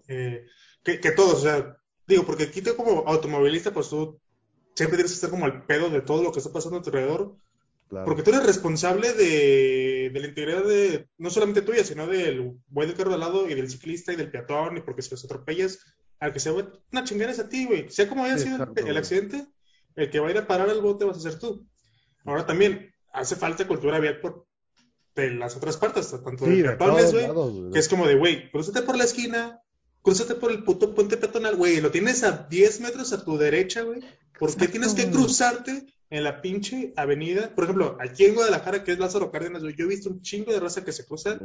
[0.07, 0.45] eh,
[0.83, 1.35] que, que todos.
[1.35, 4.19] O sea, digo, porque aquí tú como automovilista, pues tú
[4.75, 6.89] siempre tienes que estar como al pedo de todo lo que está pasando a tu
[6.89, 7.37] alrededor.
[7.89, 8.05] Claro.
[8.05, 12.87] Porque tú eres responsable de, de la integridad de, no solamente tuya, sino del güey
[12.87, 15.23] del carro de al lado y del ciclista y del peatón, y porque si los
[15.23, 15.79] atropellas,
[16.19, 17.89] al que se va una chingada es a ti, güey.
[17.89, 18.97] Sea como haya Sí, sido el- exacto, el, güey.
[18.97, 19.45] accidente,
[19.95, 21.65] el que va a ir a parar al bote vas a ser tú.
[22.25, 24.45] Ahora también hace falta cultura vial por
[25.15, 27.71] de las otras partes, tanto Sí, de peatones, güey, güey.
[27.71, 29.61] que es como de, güey, crúzate por la esquina,
[30.03, 33.81] crúzate por el puto puente peatonal, güey, lo tienes a 10 metros a tu derecha,
[33.83, 34.01] güey.
[34.37, 35.13] ¿Por qué tienes que güey.
[35.15, 37.53] cruzarte en la pinche avenida?
[37.53, 40.59] Por ejemplo, aquí en Guadalajara, que es Lázaro Cárdenas, yo he visto un chingo de
[40.59, 41.39] raza que se cruza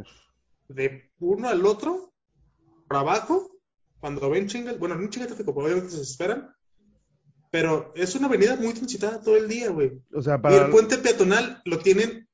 [0.69, 2.13] de uno al otro,
[2.89, 3.51] por abajo,
[4.01, 6.55] cuando ven chinga, bueno, no un chinga de tráfico, porque obviamente se esperan,
[7.51, 10.01] pero es una avenida muy transitada todo el día, güey.
[10.15, 12.29] O sea, Y el puente peatonal lo tienen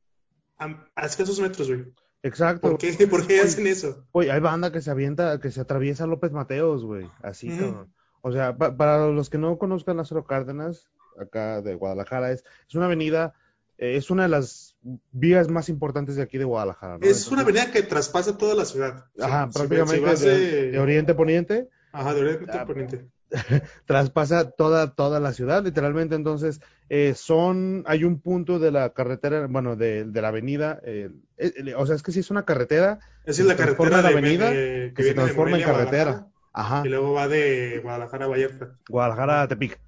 [0.58, 1.84] a, a escasos metros, güey.
[2.22, 2.68] Exacto.
[2.70, 4.06] ¿Por qué, ¿Por qué hacen eso?
[4.12, 7.08] Oye, hay banda que se avienta, que se atraviesa López Mateos, güey.
[7.22, 7.92] Así, cabrón.
[8.22, 10.88] O sea, pa- para los que no conozcan Lázaro Cárdenas,
[11.20, 13.34] acá de Guadalajara, es, es una avenida,
[13.78, 14.76] eh, es una de las
[15.12, 17.06] vías más importantes de aquí de Guadalajara, ¿no?
[17.06, 19.04] Es una avenida que traspasa toda la ciudad.
[19.20, 22.66] Ajá, Si- prácticamente si de, de- de oriente a poniente, Ajá, de oriente a Ah,
[22.66, 23.08] poniente.
[23.86, 26.14] traspasa toda, toda la ciudad, literalmente.
[26.14, 31.10] Entonces, eh, son, hay un punto de la carretera, bueno, de, de la avenida, eh,
[31.36, 34.02] eh, eh, o sea, es que sí es una carretera Esa es la se carretera
[34.02, 36.26] de, avenida de- que se viene de transforma en carretera.
[36.52, 38.78] Ajá, Y luego va de Guadalajara a Vallarta.
[38.88, 39.78] Guadalajara a Tepic.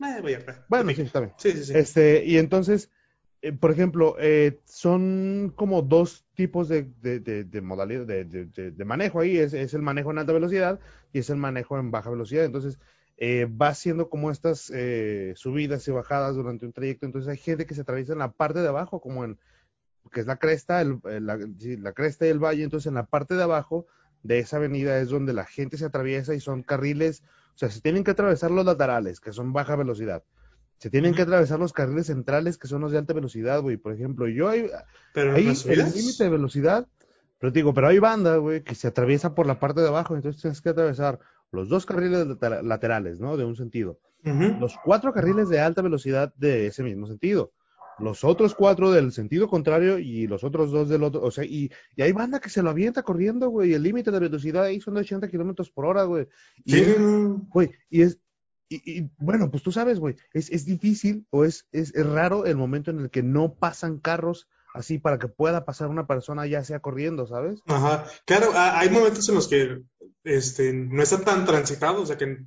[0.00, 0.64] Eh, Vallarta.
[0.68, 1.32] Bueno, sí, está bien.
[1.38, 1.72] Sí, sí, sí.
[1.76, 2.90] Este, y entonces,
[3.42, 9.20] eh, por ejemplo, eh, son como dos tipos de, de, de, de modalidad de, manejo
[9.20, 9.38] ahí.
[9.38, 10.80] Es, es el manejo en alta velocidad
[11.12, 12.44] y es el manejo en baja velocidad.
[12.44, 12.78] Entonces,
[13.16, 14.72] eh, va haciendo como estas
[15.34, 17.06] subidas y bajadas durante un trayecto.
[17.06, 19.38] Entonces, hay gente que se atraviesa en la parte de abajo, como en,
[20.12, 22.62] que es la cresta, el- la, la cresta y el valle.
[22.62, 23.86] Entonces, en la parte de abajo
[24.22, 27.22] de esa avenida es donde la gente se atraviesa y son carriles,
[27.58, 30.22] o sea, se tienen que atravesar los laterales, que son baja velocidad.
[30.76, 33.76] Se tienen que atravesar los carriles centrales, que son los de alta velocidad, güey.
[33.76, 34.70] Por ejemplo, yo hay,
[35.12, 36.86] Pero ahí el límite de velocidad,
[37.40, 40.14] pero te digo, pero hay banda, güey, que se atraviesa por la parte de abajo,
[40.14, 41.18] entonces tienes que atravesar
[41.50, 43.36] los dos carriles later- laterales, ¿no?
[43.36, 43.98] De un sentido.
[44.60, 47.50] Los cuatro carriles de alta velocidad de ese mismo sentido.
[48.00, 51.70] Los otros cuatro del sentido contrario y los otros dos del otro, o sea, y,
[51.96, 54.80] y hay banda que se lo avienta corriendo, güey, y el límite de velocidad ahí
[54.80, 56.26] son de 80 kilómetros por hora, güey.
[56.64, 56.96] Y, Sí, es-
[57.48, 58.18] güey, y es,
[58.68, 62.44] y, y, bueno, pues tú sabes, güey, es, es difícil o es, es, es raro
[62.46, 66.46] el momento en el que no pasan carros así para que pueda pasar una persona
[66.46, 67.60] ya sea corriendo, ¿sabes?
[67.66, 69.80] Ajá, claro, ha- hay momentos en los que
[70.24, 72.44] este, no está tan transitado, o sea que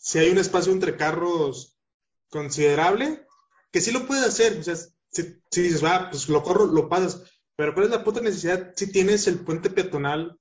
[0.00, 1.76] si hay un espacio entre carros
[2.30, 3.26] considerable,
[3.74, 6.88] que sí lo puedes hacer, o sea, si, si dices, va, pues lo corro, lo
[6.88, 7.22] pasas,
[7.56, 10.38] pero ¿cuál es la puta necesidad si tienes el puente peatonal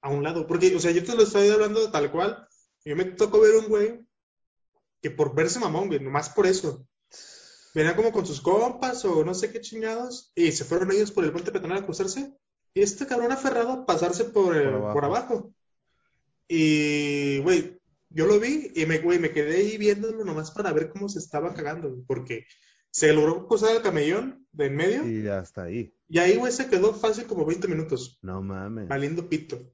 [0.00, 0.48] a un lado?
[0.48, 2.48] Porque, o sea, yo te lo estoy hablando tal cual,
[2.84, 4.00] yo me tocó ver un güey
[5.00, 6.84] que por verse mamón, güey, nomás por eso,
[7.76, 11.22] venía como con sus compas o no sé qué chingados, y se fueron ellos por
[11.22, 12.36] el puente peatonal a cruzarse,
[12.74, 14.92] y este cabrón aferrado a pasarse por, Por abajo.
[14.94, 15.54] por abajo.
[16.48, 17.80] Y, güey,
[18.14, 21.18] yo lo vi y me, güey, me quedé ahí viéndolo nomás para ver cómo se
[21.18, 22.46] estaba cagando, güey, porque
[22.90, 25.94] se logró cruzar el camellón de en medio, Y hasta ahí.
[26.08, 28.88] y ahí, güey, se quedó fácil como 20 minutos, No mames.
[28.88, 29.72] valiendo pito.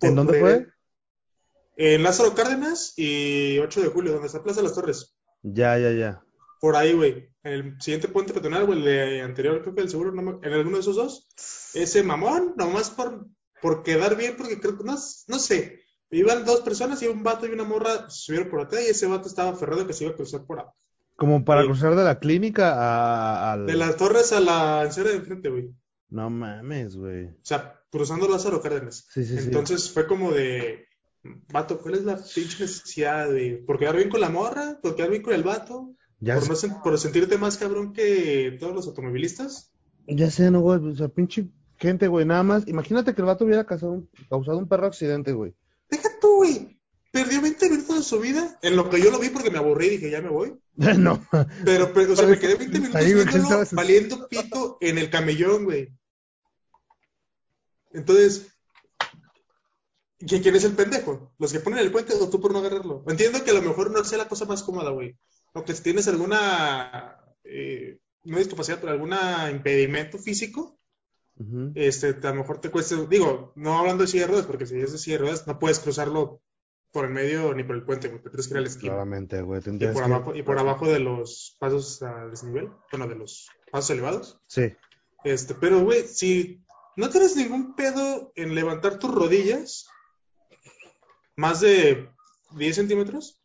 [0.00, 0.66] ¿En dónde fue?
[1.76, 5.16] En Lázaro Cárdenas y 8 de julio, donde está Plaza Las Torres.
[5.42, 6.22] Ya, ya, ya.
[6.60, 7.30] Por ahí, güey.
[7.44, 10.46] En el siguiente puente peatonal, güey, el de anterior, creo que el seguro, no me-
[10.46, 11.28] en alguno de esos dos.
[11.74, 13.26] Ese mamón, nomás por,
[13.62, 14.94] por quedar bien, porque creo que, no,
[15.28, 15.82] no sé.
[16.10, 19.28] Iban dos personas y un vato y una morra subieron por atrás y ese vato
[19.28, 20.76] estaba aferrado que se iba a cruzar por abajo.
[21.16, 21.66] Como para Sí.
[21.68, 23.66] cruzar de la clínica a, al...
[23.66, 25.70] De las torres a la encera de enfrente, güey.
[26.10, 27.26] No mames, güey.
[27.26, 29.06] O sea, cruzando Lázaro Cárdenas.
[29.10, 29.44] Sí, sí, sí.
[29.44, 30.86] Entonces fue como de,
[31.52, 35.10] vato, ¿cuál es la pinche necesidad de, por quedar bien con la morra, por quedar
[35.10, 39.72] bien con el vato, Ya, por, no por sentirte más cabrón que todos los automovilistas?
[40.06, 40.78] ya sé, no, güey.
[40.92, 42.24] O sea, pinche gente, güey.
[42.24, 42.66] Nada más.
[42.66, 45.54] Imagínate que el vato hubiera causado un, causado un perro accidente, güey.
[46.22, 46.78] Güey.
[47.10, 49.86] Perdió 20 minutos de su vida en lo que yo lo vi porque me aburrí
[49.86, 50.58] y dije, ya me voy.
[50.76, 51.26] no.
[51.64, 54.76] Pero, pero, o sea, me quedé 20 minutos Ahí, güey, ¿qué viéndolo estabas- valiendo pito
[54.80, 55.88] en el camellón, güey.
[57.92, 58.48] Entonces,
[60.18, 61.32] ¿quién, quién es el pendejo?
[61.38, 63.04] ¿Los que ponen el puente o tú por no agarrarlo?
[63.08, 65.16] Entiendo que a lo mejor no sea la cosa más cómoda, güey.
[65.54, 69.14] O que si tienes alguna, eh, no discapacidad, pero algún
[69.50, 70.77] impedimento físico,
[71.74, 74.78] Este, a lo mejor te cueste, digo, no hablando de silla de ruedas, porque si
[74.80, 76.42] es de silla de ruedas, no puedes cruzarlo
[76.90, 78.92] por el medio ni por el puente, güey, te tienes que ir a la esquina.
[78.94, 79.60] Claramente, güey.
[79.60, 83.48] Y por que- abajo, y por abajo de los pasos a desnivel, bueno, de los
[83.70, 84.40] pasos elevados.
[84.48, 84.74] Sí.
[85.24, 86.64] Este, pero, güey, si
[86.96, 89.86] no tienes ningún pedo en levantar tus rodillas
[91.36, 92.08] más de
[92.56, 93.40] 10 centímetros,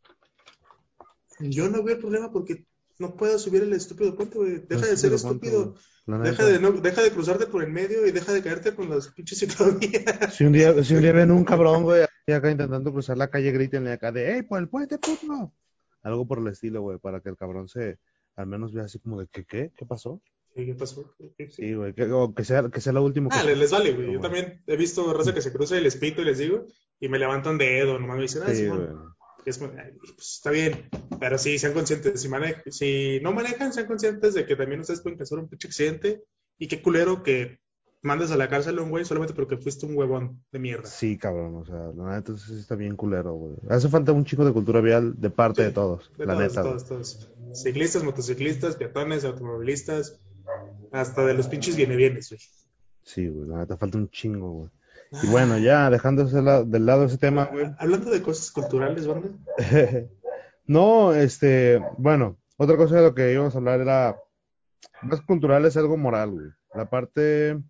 [1.40, 2.66] yo no veo el problema porque
[3.00, 4.64] no puedo subir el estúpido puente, güey.
[4.68, 5.76] Deja de ser estúpido.
[6.06, 9.08] Deja de, no, deja de cruzarte por el medio y deja de caerte con las
[9.08, 10.34] pinches ciclovías.
[10.36, 13.52] Si un día, si un día ven un cabrón, güey, acá intentando cruzar la calle,
[13.52, 15.54] grítenle acá de, ¡Ey, por el puente, puto!
[16.02, 18.00] Algo por el estilo, güey, para que el cabrón se,
[18.36, 19.72] al menos vea así como de, ¿qué, qué?
[19.78, 20.22] ¿Qué pasó?
[20.54, 21.16] ¿Qué pasó?
[21.50, 23.38] Sí, güey, que, o que sea, que sea lo último que...
[23.38, 24.12] Ah, les, les vale, güey.
[24.12, 26.68] Yo también he visto raza que se cruza y les pito y les digo,
[27.00, 28.86] y me levantan dedo, nomás me dicen, ah, Sí, Simón".
[28.86, 29.13] güey.
[29.46, 30.90] Y es como, "Ay, pues, está bien,
[31.20, 32.22] pero sí, sean conscientes.
[32.22, 35.68] Si, mane- si no manejan, sean conscientes de que también ustedes pueden causar un pinche
[35.68, 36.24] accidente.
[36.58, 37.60] Y qué culero que
[38.02, 40.86] mandes a la cárcel a un güey solamente porque fuiste un huevón de mierda.
[40.88, 43.56] Sí, cabrón, o sea, la neta sí está bien culero, güey.
[43.70, 46.44] Hace falta un chico de cultura vial de parte Sí, de todos, De la todos,
[46.50, 46.62] neta.
[46.64, 47.30] todos, todos.
[47.54, 50.20] Ciclistas, motociclistas, peatones, automovilistas,
[50.92, 52.42] hasta de los pinches viene bienes, güey.
[53.04, 54.70] Sí, güey, la neta falta un chingo, güey.
[55.22, 57.72] Y bueno, ya dejándose la- del lado ese tema, güey.
[57.78, 59.30] Hablando de cosas culturales, banda.
[60.66, 64.16] No, este, bueno, otra cosa de lo que íbamos a hablar era
[65.02, 66.48] más cultural es algo moral, güey.
[66.74, 67.62] La parte,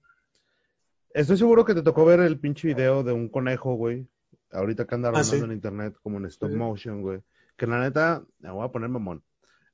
[1.14, 4.08] estoy seguro que te tocó ver el pinche video de un conejo, güey.
[4.52, 5.44] Ahorita que anda Ah, rondando sí.
[5.44, 6.56] en internet como en stop Sí.
[6.56, 7.22] motion, güey.
[7.58, 9.24] Que la neta, me voy a poner mamón.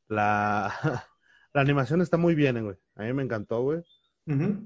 [0.08, 0.72] La,
[1.54, 2.78] la animación está muy bien, eh, güey.
[2.96, 3.84] A mí me encantó, güey.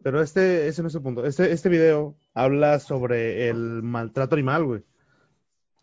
[0.03, 1.25] Pero este, ese no es el punto.
[1.25, 4.81] Este, este video habla sobre el maltrato animal, güey.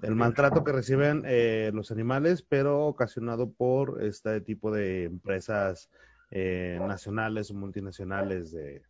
[0.02, 5.90] El maltrato que reciben eh, los animales, pero ocasionado por este tipo de empresas
[6.30, 8.82] eh, nacionales o multinacionales de,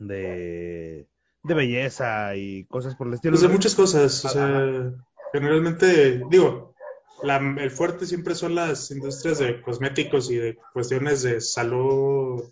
[0.00, 1.06] de,
[1.42, 3.32] de belleza y cosas por el estilo.
[3.32, 4.92] Pues de muchas cosas, o sea,
[5.32, 6.74] generalmente, digo,
[7.22, 12.44] la- el fuerte siempre son las industrias de cosméticos y de cuestiones de salud,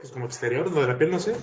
[0.00, 1.36] pues como exterior, lo de la piel, no sé.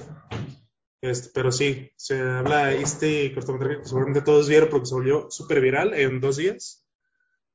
[1.02, 5.62] Este, pero sí, se habla este cortometraje que seguramente todos vieron porque se volvió súper
[5.62, 6.86] viral en dos días,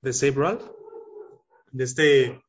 [0.00, 0.64] de Save Ralph,
[1.72, 2.42] de este,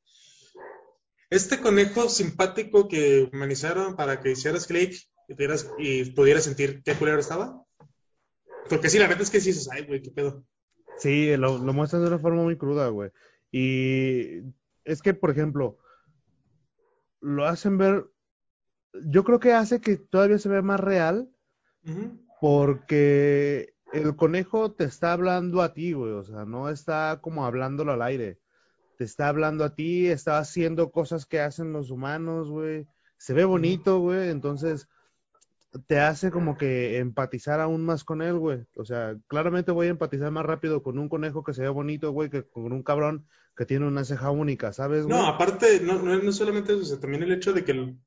[1.30, 4.96] este conejo simpático que humanizaron para que hicieras clic
[5.28, 5.36] y,
[5.80, 7.64] y pudieras sentir qué culero estaba.
[8.70, 10.46] Porque sí, la neta es que sí dices, ay, güey, qué pedo.
[11.00, 13.10] Sí, lo, lo muestran de una forma muy cruda, güey.
[13.52, 14.42] Y
[14.84, 15.78] es que, por ejemplo,
[17.20, 18.06] lo hacen ver,
[19.06, 21.30] yo creo que hace que todavía se vea más real
[22.40, 27.94] porque el conejo te está hablando a ti, güey, o sea, no está como hablándolo
[27.94, 28.40] al aire.
[28.98, 32.88] Te está hablando a ti, está haciendo cosas que hacen los humanos, güey.
[33.18, 34.88] Se ve bonito, güey, entonces
[35.88, 38.66] te hace como que empatizar aún más con él, güey.
[38.76, 42.12] O sea, claramente voy a empatizar más rápido con un conejo que se ve bonito,
[42.12, 43.26] güey, que con un cabrón
[43.56, 45.18] que tiene una ceja única, ¿sabes, güey?
[45.18, 47.98] No, aparte, no, no, no solamente eso, o sea, también el hecho de que el-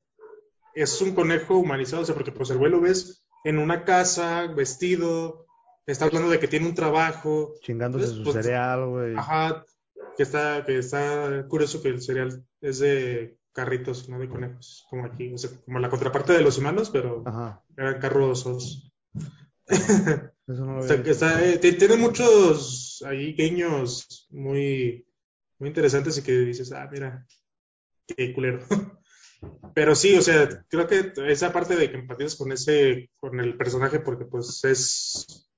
[0.81, 4.47] es un conejo humanizado, o sea, porque pues el güey lo ves en una casa,
[4.47, 5.45] vestido,
[5.85, 9.15] está hablando de que tiene un trabajo, Chingándose Entonces, su pues, cereal, güey.
[9.15, 9.65] ajá,
[10.15, 15.05] que está, que está curioso que el cereal es de carritos, no de conejos, como
[15.05, 17.63] aquí, o sea, como la contraparte de los humanos, pero Ajá.
[17.75, 18.91] eran carros osos.
[20.47, 21.25] Eso no lo O sea, que visto.
[21.25, 25.05] está, eh, ti- tiene muchos ahí guiños muy,
[25.59, 27.25] muy interesantes y que dices, ah, mira,
[28.07, 28.59] qué culero.
[29.73, 33.55] Pero sí, o sea, creo que esa parte de que empatizas con ese, con el
[33.57, 35.49] personaje, porque pues es,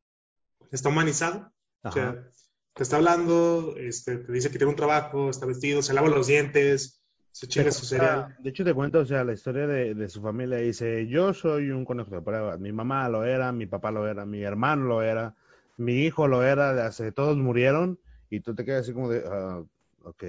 [0.71, 1.51] está humanizado.
[1.83, 2.29] O sea,
[2.73, 6.27] te está hablando, este, te dice que tiene un trabajo, está vestido, se lava los
[6.27, 7.01] dientes,
[7.31, 8.35] se chinga su cereal.
[8.39, 10.57] De hecho, te cuento, o sea, la historia de, de su familia.
[10.57, 12.57] Dice, yo soy un conejo de prueba.
[12.57, 15.35] Mi mamá lo era, mi papá lo era, mi hermano lo era,
[15.77, 17.99] mi hijo lo era, hace, todos murieron.
[18.29, 19.63] Y tú te quedas así como de, ah,
[20.03, 20.23] ok.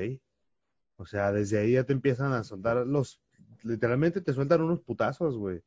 [0.96, 3.20] O sea, desde ahí ya te empiezan a soltar los,
[3.64, 5.60] literalmente te sueltan unos putazos, güey.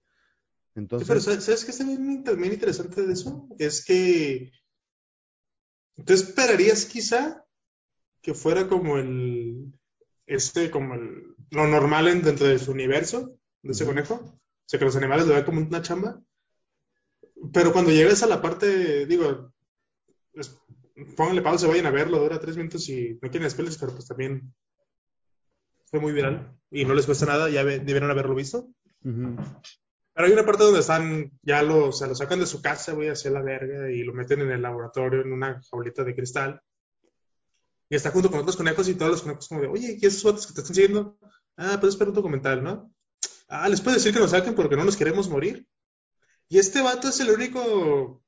[0.97, 3.47] Sí, Entonces, pero ¿sabes qué está bien, bien interesante de eso?
[3.59, 4.51] Es que
[6.05, 7.43] tú esperarías quizá
[8.21, 9.73] que fuera como el,
[10.27, 14.15] este, como el, lo normal en- dentro de su universo, de ese conejo.
[14.15, 16.21] O sea, que los animales lo vean como una chamba.
[17.53, 19.53] Pero cuando llegas a la parte, digo,
[20.33, 20.57] pues,
[21.17, 24.53] pónganle pausa, vayan a verlo, dura tres minutos y no quieren spoilers, pero pues también
[25.93, 28.67] fue muy viral y no les cuesta nada, ya debieron haberlo visto.
[29.03, 33.09] Pero hay una parte donde están, ya lo, se lo sacan de su casa, güey,
[33.09, 36.59] hacia la verga y lo meten en el laboratorio en una jaulita de cristal.
[37.91, 40.23] Y está junto con otros conejos y todos los conejos como de, oye, ¿y esos
[40.23, 41.15] vatos que te están siguiendo?
[41.57, 42.91] Ah, pues espera un documental, ¿no?
[43.47, 45.67] Ah, ¿les puedo decir que nos saquen porque no nos queremos morir?
[46.49, 48.23] Y este vato es el único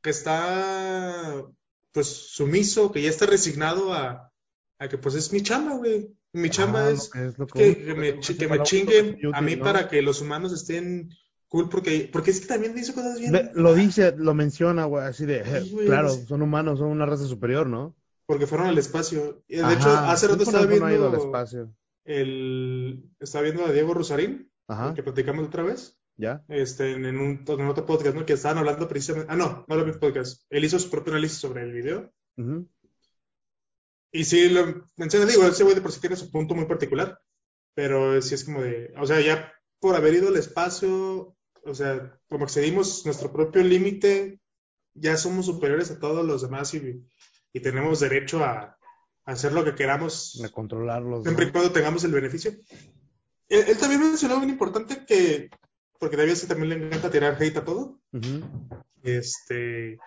[0.00, 1.44] que está,
[1.92, 4.32] pues, sumiso, que ya está resignado a,
[4.78, 6.08] a que, pues, es mi chamba, güey.
[6.32, 9.56] Mi chamba Ah, es que es que, que- que me, que me chinguen a mí
[9.56, 9.64] ¿no?
[9.64, 11.10] para que los humanos estén
[11.48, 13.30] cool, porque, porque es que también dice cosas bien.
[13.30, 16.88] Ve- lo dice, lo menciona, güey, así de, Sí, güey, claro, es- son humanos, son
[16.88, 17.94] una raza superior, ¿no?
[18.26, 19.44] Porque fueron al espacio.
[19.46, 21.74] Y de Ajá, hecho, hace rato estaba conejo no ha ido al viendo espacio.
[22.04, 24.94] el, estaba viendo a Diego Rosarín, Ajá.
[24.94, 26.42] que platicamos otra vez, ¿Ya?
[26.48, 28.24] este, en, en un, en otro podcast, ¿no?
[28.26, 30.42] Que estaban hablando precisamente, ah, no, no lo vi podcast.
[30.50, 32.10] Él hizo su propio análisis sobre el video.
[32.36, 32.66] Ujú.
[34.14, 37.18] Y sí, lo menciona, digo, ese güey de por sí tiene su punto muy particular,
[37.74, 42.16] pero sí es como de, o sea, ya por haber ido al espacio, o sea,
[42.28, 44.38] como excedimos nuestro propio límite,
[44.94, 47.04] ya somos superiores a todos los demás y,
[47.52, 48.78] y tenemos derecho a,
[49.24, 51.24] a hacer lo que queramos, De controlarlos, ¿no?
[51.24, 52.52] siempre y cuando tengamos el beneficio.
[53.48, 55.50] Él, él también mencionó bien importante que,
[55.98, 58.44] porque David sí también le encanta tirar hate a todo, Ujú.
[59.02, 59.98] este,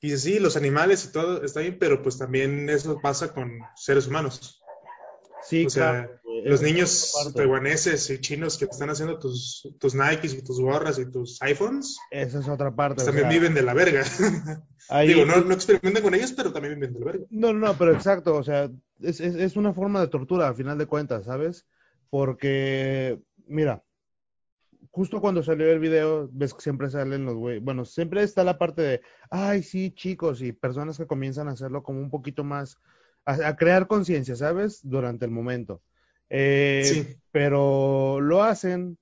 [0.00, 4.06] y sí, los animales y todo está bien, pero pues también eso pasa con seres
[4.06, 4.62] humanos.
[5.42, 10.34] Sí, O sea, claro, Los niños taiwaneses y chinos que están haciendo tus, tus Nikes
[10.34, 12.96] y tus gorras y tus iPhones, Esa es otra parte.
[12.96, 14.04] pues o también sea, viven de la verga.
[14.90, 17.26] ahí- Digo, no, no experimentan con ellos, pero también viven de la verga.
[17.30, 18.70] No, no, no, pero exacto, o sea,
[19.00, 21.66] es, es, es una forma de tortura a final de cuentas, ¿sabes?
[22.10, 23.82] Porque, mira,
[24.90, 28.58] justo cuando salió el video, ves que siempre salen los güey, bueno, siempre está la
[28.58, 32.76] parte de, ay, sí, chicos, y personas que comienzan a hacerlo como un poquito más,
[33.24, 34.80] a, a crear conciencia, ¿sabes?
[34.82, 35.82] Durante el momento.
[36.28, 37.16] Eh, Sí.
[37.32, 38.98] Pero lo hacen,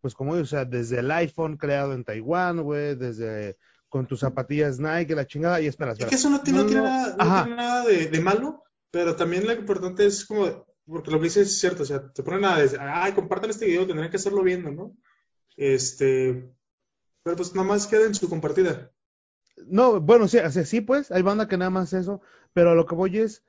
[0.00, 3.56] pues como, o sea, desde el iPhone creado en Taiwán, güey, desde
[3.88, 6.08] con tus zapatillas Nike, la chingada, y espera, Es espera.
[6.10, 9.14] que eso no, tiene- no No, tiene nada, no tiene nada de, de malo, pero
[9.14, 12.44] también lo importante es como, porque lo que dices es cierto, o sea, te ponen
[12.46, 14.96] a decir, ay, compartan este video, tendrán que hacerlo viendo, ¿no?
[15.56, 16.52] Este,
[17.22, 18.90] pero pues nada más queda en su compartida.
[19.66, 22.20] No, bueno, sí, sí, pues, hay banda que nada más eso,
[22.52, 23.44] pero a lo que voy es,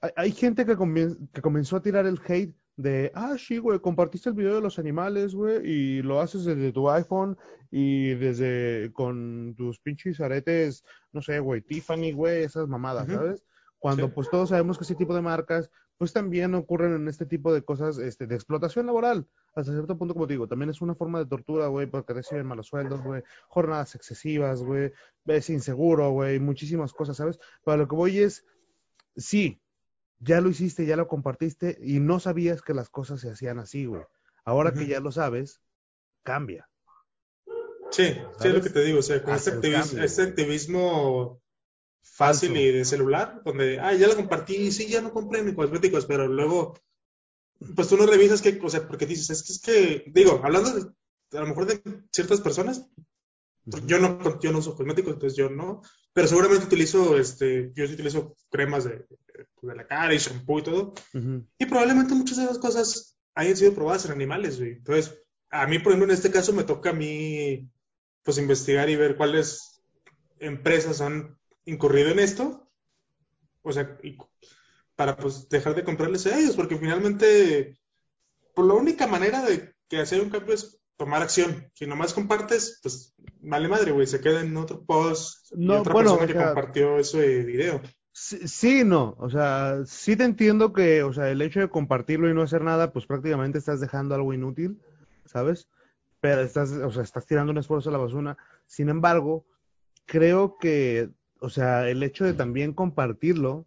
[0.00, 3.78] hay, hay gente que, comien- que comenzó a tirar el hate de, ah, sí, güey,
[3.80, 7.36] compartiste el video de los animales, güey, y lo haces desde tu iPhone
[7.70, 10.82] y desde con tus pinches aretes,
[11.12, 13.06] no sé, güey, Tiffany, güey, esas mamadas.
[13.08, 13.44] ¿sabes?
[13.78, 14.12] Cuando Sí.
[14.14, 15.70] pues todos sabemos que ese tipo de marcas,
[16.02, 20.14] pues también ocurren en este tipo de cosas, este, de explotación laboral, hasta cierto punto,
[20.14, 23.22] como te digo, también es una forma de tortura, güey, porque reciben malos sueldos, güey,
[23.46, 24.90] jornadas excesivas, güey,
[25.26, 27.38] es inseguro, güey, muchísimas cosas, ¿sabes?
[27.64, 28.44] Pero lo que voy es,
[29.16, 29.62] sí,
[30.18, 33.86] ya lo hiciste, ya lo compartiste y no sabías que las cosas se hacían así,
[33.86, 34.02] güey.
[34.44, 35.60] Ahora que ya lo sabes,
[36.24, 36.68] cambia.
[37.92, 41.41] Sí, sí es lo que te digo, o sea, con este activismo, este activismo
[42.02, 46.06] fácil y de celular, donde, ah, ya lo compartí, sí, ya no compré mis cosméticos,
[46.06, 46.78] pero luego,
[47.74, 50.72] pues tú no revisas que, o sea, porque dices, es que, es que, digo, hablando
[50.72, 50.82] de,
[51.38, 51.80] a lo mejor de
[52.10, 52.86] ciertas personas,
[53.64, 55.82] yo no, yo no uso cosméticos, entonces yo no,
[56.12, 59.06] pero seguramente utilizo, este, yo sí utilizo cremas de,
[59.62, 61.46] de la cara y shampoo y todo, Ujú.
[61.58, 64.72] y probablemente muchas de esas cosas hayan sido probadas en animales, güey.
[64.72, 65.16] Entonces,
[65.50, 67.70] a mí, por ejemplo, en este caso me toca a mí,
[68.24, 69.82] pues, investigar y ver cuáles
[70.38, 72.68] empresas han incurrido en esto,
[73.62, 74.16] o sea, y
[74.96, 77.78] para, pues, dejar de comprarles a ellos, porque finalmente,
[78.54, 81.70] pues, la única manera de que hacer un cambio es tomar acción.
[81.74, 85.92] Si nomás compartes, pues, vale madre, güey, se queda en otro post y No, otra
[85.92, 87.80] bueno, persona o que sea- compartió ese video.
[88.14, 92.28] Sí, sí, no, o sea, sí te entiendo que, o sea, el hecho de compartirlo
[92.28, 94.78] y no hacer nada, pues prácticamente estás dejando algo inútil,
[95.24, 95.66] ¿sabes?
[96.20, 98.36] Pero estás, o sea, estás tirando un esfuerzo a la basura.
[98.66, 99.46] Sin embargo,
[100.04, 101.08] creo que,
[101.42, 103.66] o sea, el hecho de también compartirlo,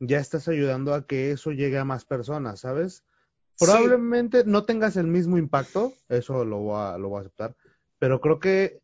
[0.00, 3.04] ya estás ayudando a que eso llegue a más personas, ¿sabes?
[3.54, 3.64] Sí.
[3.64, 7.56] Probablemente no tengas el mismo impacto, eso lo voy a, lo voy a aceptar,
[7.98, 8.82] pero creo que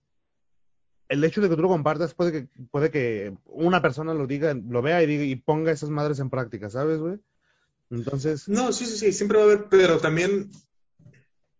[1.10, 4.54] el hecho de que tú lo compartas puede que, puede que una persona lo diga,
[4.54, 7.20] lo vea y, diga, y ponga esas madres en práctica, ¿sabes, güey?
[7.90, 10.50] Entonces, No, sí, sí, sí, siempre va a haber, pero también,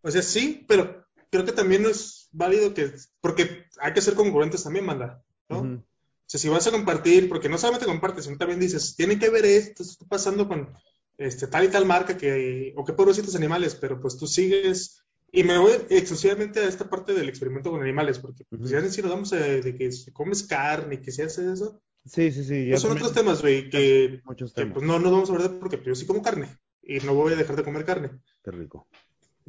[0.00, 4.14] o sea, sí, pero creo que también no es válido que, porque hay que ser
[4.14, 5.84] congruentes también, manda, ¿no?
[6.32, 9.44] Sea, si vas a compartir, porque no solamente compartes, sino también dices, tiene que ver
[9.44, 10.72] esto, esto está pasando con
[11.18, 15.44] este, tal y tal marca que, o qué pobrecitos animales, pero pues tú sigues, y
[15.44, 18.70] me voy exclusivamente a esta parte del experimento con animales, porque pues, Ujú.
[18.70, 21.82] ya si nos vamos a, de que si comes carne y que se hace eso,
[22.06, 24.74] sí, sí, sí, ya pues son otros temas, güey, que, muchos que temas.
[24.74, 26.48] pues no nos vamos a hablar porque yo sí como carne,
[26.82, 28.10] y no voy a dejar de comer carne.
[28.42, 28.88] Qué rico.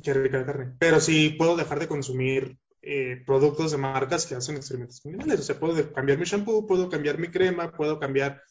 [0.02, 0.76] Qué rica la carne.
[0.80, 5.40] Pero sí puedo dejar de consumir eh, productos de marcas que hacen experimentos con animales.
[5.40, 8.42] O sea, puedo cambiar mi shampoo, puedo cambiar mi crema, puedo cambiar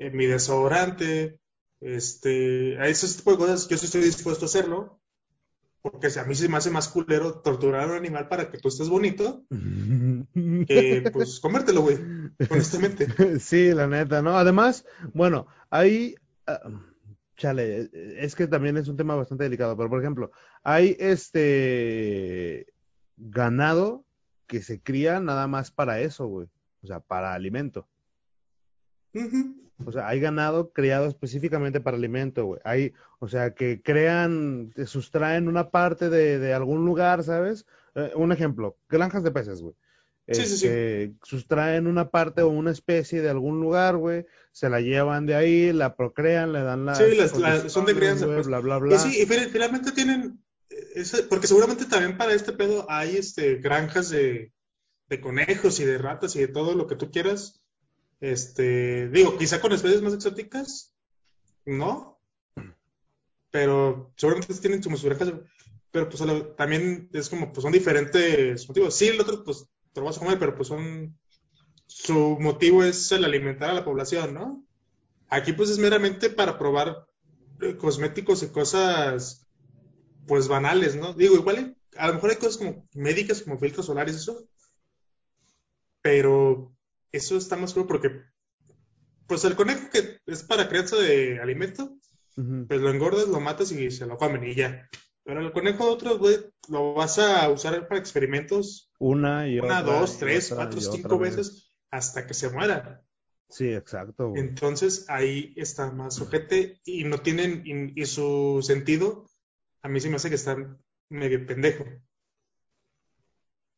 [0.00, 1.38] eh, mi desodorante.
[1.80, 5.00] Este, a ese tipo de cosas yo sí estoy dispuesto a hacerlo.
[5.82, 8.58] Porque si a mí se me hace más culero torturar a un animal para que
[8.58, 9.44] tú estés bonito
[10.66, 11.98] que pues comértelo, güey.
[12.50, 13.06] Honestamente.
[13.38, 14.36] Sí, la neta, ¿no?
[14.36, 14.84] Además,
[15.14, 16.16] bueno, hay,
[16.48, 16.58] ah,
[17.36, 20.32] chale, es que también es un tema bastante delicado, pero por ejemplo,
[20.64, 22.66] hay este
[23.16, 24.04] ganado
[24.46, 26.48] que se cría nada más para eso, güey,
[26.82, 27.88] o sea, para alimento.
[29.84, 32.60] O sea, hay ganado criado específicamente para alimento, güey.
[32.64, 37.66] Hay, o sea, que crean, que sustraen una parte de, de algún lugar, ¿sabes?
[37.94, 39.74] Eh, un ejemplo, granjas de peces, güey.
[40.28, 40.66] Sí, sí, sí.
[40.66, 44.26] Este, Sustraen una parte o una especie de algún lugar, güey.
[44.50, 48.26] Se la llevan de ahí, la procrean, le dan las Sí, las- son de crianza,
[48.26, 48.46] pues.
[48.46, 48.98] bla, bla, Y bla.
[48.98, 54.10] sí, y fin- finalmente tienen, ese- porque seguramente también para este pedo hay este, granjas
[54.10, 54.52] de,
[55.22, 57.62] conejos y de ratas y de todo lo que tú quieras.
[58.20, 60.94] Este, digo, quizá con especies más exóticas,
[61.66, 62.20] no,
[63.50, 65.32] pero seguramente tienen sus granjas,
[65.90, 66.22] pero pues
[66.56, 68.94] también es como, pues son diferentes motivos.
[68.96, 71.18] Sí, el otro, pues te lo vas a comer, pero pues son,
[71.86, 74.66] su motivo es el alimentar a la población, ¿no?
[75.28, 77.06] Aquí pues es meramente para probar
[77.62, 79.45] eh, cosméticos y cosas
[80.26, 81.12] pues banales, ¿no?
[81.14, 84.48] Digo, igual a lo mejor hay cosas como médicas, como filtros solares, eso,
[86.02, 86.74] pero
[87.12, 88.10] eso está más feo porque
[89.26, 91.96] pues el conejo que es para crianza de alimento,
[92.34, 94.88] pues lo engordas, lo matas y se lo comen y ya.
[95.24, 99.98] Pero el conejo otro, güey, lo vas a usar para experimentos Una y una, otra,
[99.98, 101.36] dos, tres, otra, cuatro, cinco vez.
[101.36, 103.02] veces hasta que se muera.
[103.48, 104.40] Sí, exacto, güey.
[104.40, 109.26] Entonces ahí está más ojete y no tienen, y, y su sentido,
[109.86, 111.84] a mí sí me hace que están medio pendejo.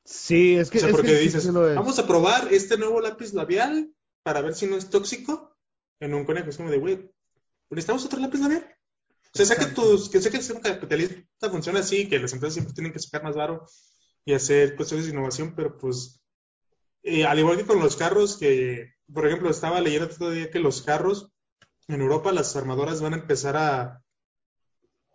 [0.07, 2.99] Sí, es que, O sea, es porque que sí, dices, vamos a probar este nuevo
[3.03, 3.93] lápiz labial
[4.23, 5.55] para ver si no es tóxico
[6.01, 6.49] en un conejo.
[6.49, 7.13] Es como de, güey,
[7.69, 8.75] ¿necesitamos otro lápiz labial?
[9.35, 9.83] O sea, Exacto.
[9.83, 13.01] tus, que sé que el sistema capitalista funciona así, que las empresas siempre tienen que
[13.01, 13.67] sacar más varo
[14.25, 16.23] y hacer cuestiones de innovación, pero pues,
[17.03, 20.51] eh, al igual que con los carros, que, por ejemplo, estaba leyendo el otro día
[20.51, 21.31] que los carros
[21.87, 24.03] en Europa, las armadoras van a empezar a,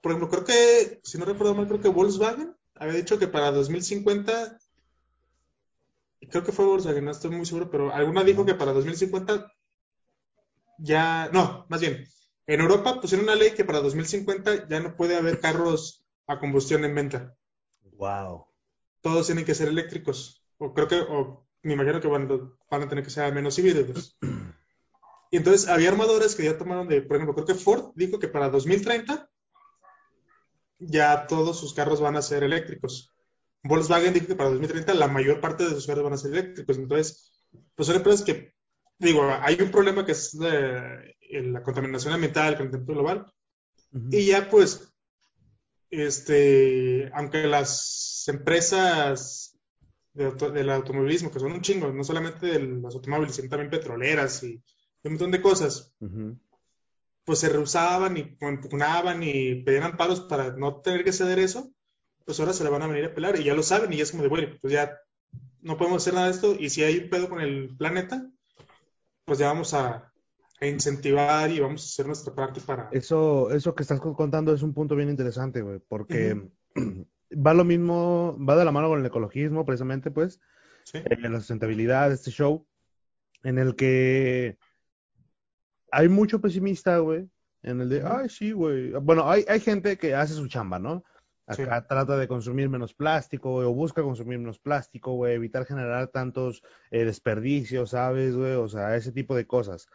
[0.04, 3.52] por ejemplo, creo que, si no recuerdo mal, creo que Volkswagen había dicho que para
[3.52, 4.60] 2050
[6.30, 9.50] creo que fue Volkswagen, no estoy muy seguro, pero alguna dijo que para 2050
[10.80, 12.06] ya, no, más bien,
[12.48, 16.84] en Europa pusieron una ley que para 2050 ya no puede haber carros a combustión
[16.84, 17.38] en venta.
[17.94, 18.48] Wow.
[19.00, 20.44] Todos tienen que ser eléctricos.
[20.58, 22.28] O creo que, o me imagino que van,
[22.70, 24.18] van a tener que ser menos híbridos.
[25.32, 28.28] Y entonces había armadores que ya tomaron de, por ejemplo, creo que Ford dijo que
[28.28, 29.32] para 2030
[30.86, 33.12] ya todos sus carros van a ser eléctricos.
[33.64, 36.78] Volkswagen dijo que para 2030 la mayor parte de sus carros van a ser eléctricos.
[36.78, 37.32] Entonces,
[37.76, 38.54] pues son empresas que,
[39.00, 43.26] digo, hay un problema que es de, la contaminación ambiental, el calentamiento global.
[44.12, 44.94] Y ya pues,
[45.90, 49.58] este, aunque las empresas
[50.14, 54.62] del automovilismo, que son un chingo, no solamente de los automóviles, sino también petroleras y
[55.04, 55.94] un montón de cosas,
[57.26, 61.72] pues se rehusaban y impugnaban y pedían paros para no tener que ceder eso,
[62.26, 64.04] pues ahora se le van a venir a pelar y ya lo saben y ya
[64.04, 64.98] es como de, bueno, pues ya
[65.62, 68.30] no podemos hacer nada de esto y si hay un pedo con el planeta,
[69.26, 70.10] pues ya vamos a,
[70.62, 72.88] incentivar y vamos a hacer nuestra parte para...
[72.94, 76.42] Eso, eso que estás contando es un punto bien interesante, güey, porque
[77.34, 80.40] va lo mismo, va de la mano con el ecologismo, precisamente, pues,
[80.86, 81.00] ¿Sí?
[81.00, 82.66] Eh, la sustentabilidad, este show,
[83.44, 84.58] en el que
[85.94, 87.30] hay mucho pesimista, güey,
[87.62, 88.92] en el de, ay, sí, güey.
[88.94, 91.04] Bueno, hay, hay gente que hace su chamba, ¿no?
[91.46, 96.08] Acá trata de consumir menos plástico, güey, o busca consumir menos plástico, güey, evitar generar
[96.08, 98.54] tantos eh, desperdicios, ¿sabes, güey?
[98.54, 99.88] O sea, ese tipo de cosas.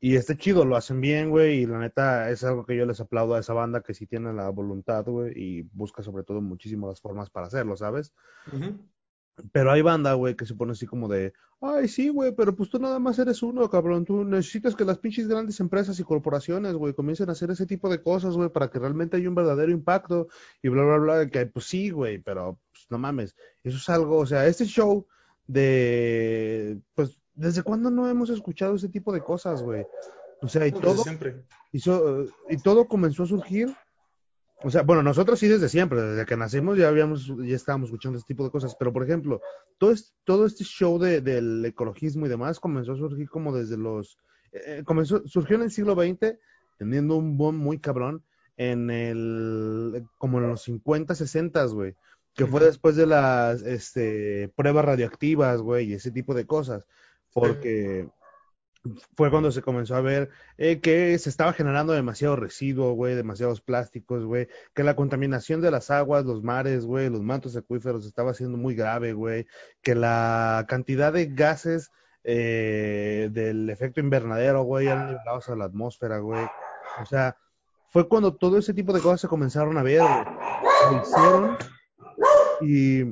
[0.00, 3.00] Y este chido, lo hacen bien, güey, y la neta es algo que yo les
[3.00, 7.00] aplaudo a esa banda que sí tiene la voluntad, güey, y busca sobre todo muchísimas
[7.00, 8.12] formas para hacerlo, ¿sabes?
[9.52, 12.70] Pero hay banda, güey, que se pone así como de, ay, sí, güey, pero pues
[12.70, 14.04] tú nada más eres uno, cabrón.
[14.04, 17.88] Tú necesitas que las pinches grandes empresas y corporaciones, güey, comiencen a hacer ese tipo
[17.88, 20.28] de cosas, güey, para que realmente haya un verdadero impacto
[20.62, 21.30] y bla, bla, bla.
[21.30, 23.36] Que pues sí, güey, pero pues, no mames.
[23.62, 25.06] Eso es algo, o sea, este show
[25.46, 29.86] de, pues, ¿desde cuándo no hemos escuchado ese tipo de cosas, güey?
[30.40, 31.02] O sea, y todo.
[31.02, 31.44] Siempre.
[31.72, 33.74] y todo comenzó a surgir
[34.62, 38.18] o sea, bueno, nosotros sí desde siempre, desde que nacimos ya habíamos, ya estábamos escuchando
[38.18, 39.40] este tipo de cosas, pero por ejemplo,
[39.78, 43.76] todo este, todo este show de, del ecologismo y demás comenzó a surgir como desde
[43.76, 44.18] los,
[44.52, 46.38] eh, comenzó, surgió en el siglo XX,
[46.78, 48.22] teniendo un boom muy cabrón,
[48.56, 51.94] en el, como en los 50, 60, güey,
[52.34, 56.86] que fue después de las, este, pruebas radioactivas, güey, y ese tipo de cosas,
[57.34, 58.08] porque
[59.16, 63.60] fue cuando se comenzó a ver eh, que se estaba generando demasiado residuo, güey, demasiados
[63.60, 68.34] plásticos, güey, que la contaminación de las aguas, los mares, güey, los mantos acuíferos estaba
[68.34, 69.46] siendo muy grave, güey,
[69.82, 71.90] que la cantidad de gases
[72.24, 76.44] eh, del efecto invernadero, güey, eran liberados a la atmósfera, güey.
[77.00, 77.36] O sea,
[77.90, 80.24] fue cuando todo ese tipo de cosas se comenzaron a ver, güey.
[80.90, 81.58] Lo hicieron
[82.60, 83.04] y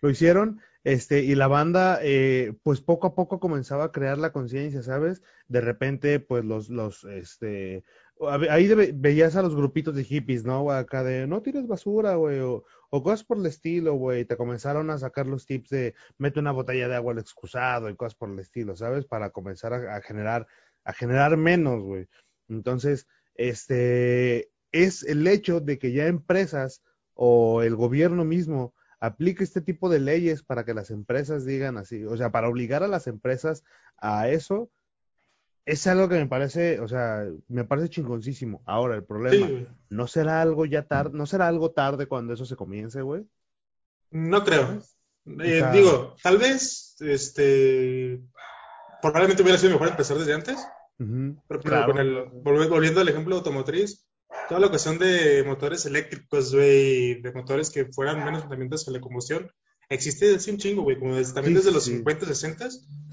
[0.00, 4.32] lo hicieron este, y la banda, eh, pues poco a poco comenzaba a crear la
[4.32, 5.22] conciencia, ¿sabes?
[5.46, 7.84] De repente, pues los, los, este,
[8.50, 10.70] ahí veías a los grupitos de hippies, ¿no?
[10.72, 14.24] Acá de, no tires basura, güey, o, o, cosas por el estilo, güey.
[14.24, 17.96] Te comenzaron a sacar los tips de, mete una botella de agua al excusado y
[17.96, 19.04] cosas por el estilo, ¿sabes?
[19.06, 20.48] Para comenzar a, a generar,
[20.84, 22.08] a generar menos, güey.
[22.48, 23.06] Entonces,
[23.36, 26.82] este, es el hecho de que ya empresas
[27.14, 32.04] o el gobierno mismo aplique este tipo de leyes para que las empresas digan así,
[32.04, 33.64] o sea, para obligar a las empresas
[33.98, 34.70] a eso,
[35.66, 38.62] es algo que me parece, o sea, me parece chingoncísimo.
[38.64, 42.54] Ahora, el problema, ¿no será algo ya tarde, no será algo tarde cuando eso se
[42.54, 43.26] comience, güey?
[44.12, 44.80] No creo.
[45.26, 48.22] Eh, digo, tal vez, este,
[49.00, 50.64] probablemente hubiera sido mejor empezar desde antes,
[51.48, 54.06] pero, con el, volviendo al ejemplo automotriz,
[54.48, 59.00] toda la cuestión de motores eléctricos, güey, de motores que fueran menos contaminantes que la
[59.00, 59.50] combustión,
[59.88, 62.68] existe desde un chingo, güey, como desde, también desde los 50, 60,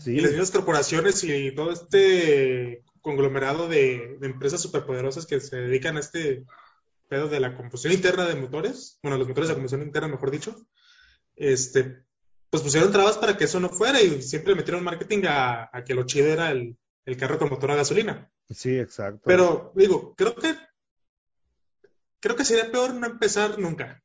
[0.06, 6.02] y las mismas corporaciones y todo este conglomerado de, empresas superpoderosas que se dedican a
[6.02, 6.46] este
[7.08, 10.56] pedo de la combustión interna de motores, bueno, los motores de combustión interna, mejor dicho,
[11.36, 12.04] este,
[12.50, 16.06] pues pusieron trabas para que eso no fuera y siempre metieron marketing a, que lo
[16.06, 18.32] chido era el, el carro con motor a gasolina.
[18.50, 19.22] Sí, exacto.
[19.26, 20.56] Pero digo, creo que
[22.20, 24.04] creo que sería peor no empezar nunca.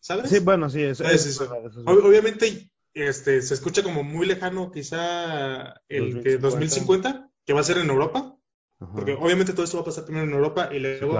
[0.00, 0.30] ¿Sabes?
[0.30, 1.40] Sí, bueno, sí, eso, es,
[1.86, 6.38] Obviamente, este, se escucha como muy lejano quizá el 2050.
[6.40, 8.36] 2050, que va a ser en Europa,
[8.78, 11.14] porque obviamente todo esto va a pasar primero en Europa y luego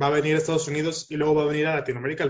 [0.00, 2.28] va a venir a Estados Unidos y luego va a venir a Latinoamérica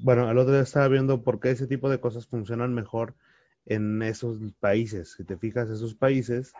[0.00, 3.14] bueno, el otro día estaba viendo por qué ese tipo de cosas funcionan mejor
[3.66, 5.14] en esos países.
[5.16, 6.52] Si te fijas, esos países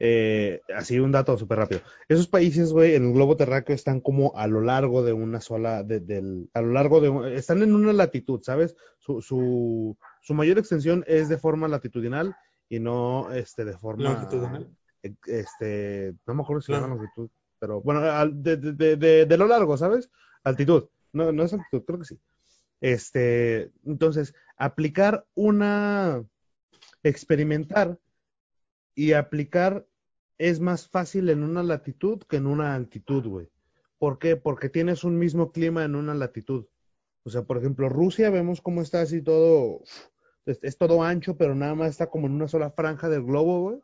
[0.00, 1.80] eh, así un dato súper rápido.
[2.08, 5.82] Esos países, güey, en el globo terráqueo están como a lo largo de una sola,
[5.82, 8.76] de, del, a lo largo de, están en una latitud, ¿sabes?
[8.98, 12.36] Su, su, su mayor extensión es de forma latitudinal
[12.68, 14.04] y no, este, de forma...
[14.04, 14.68] Longitudinal.
[15.02, 19.36] E, este, no me acuerdo si se llama longitud, pero bueno, de, de, de, de,
[19.36, 20.10] lo largo, ¿sabes?
[20.44, 20.88] Altitud.
[21.12, 22.20] No, no es altitud, creo que sí.
[22.80, 26.22] Este, entonces, aplicar una,
[27.02, 27.98] experimentar
[28.98, 29.86] y aplicar
[30.38, 33.48] es más fácil en una latitud que en una altitud, güey.
[33.96, 34.34] ¿Por qué?
[34.34, 36.66] Porque tienes un mismo clima en una latitud.
[37.22, 39.82] O sea, por ejemplo, Rusia vemos cómo está así todo,
[40.46, 43.60] es, es todo ancho, pero nada más está como en una sola franja del globo,
[43.60, 43.80] güey.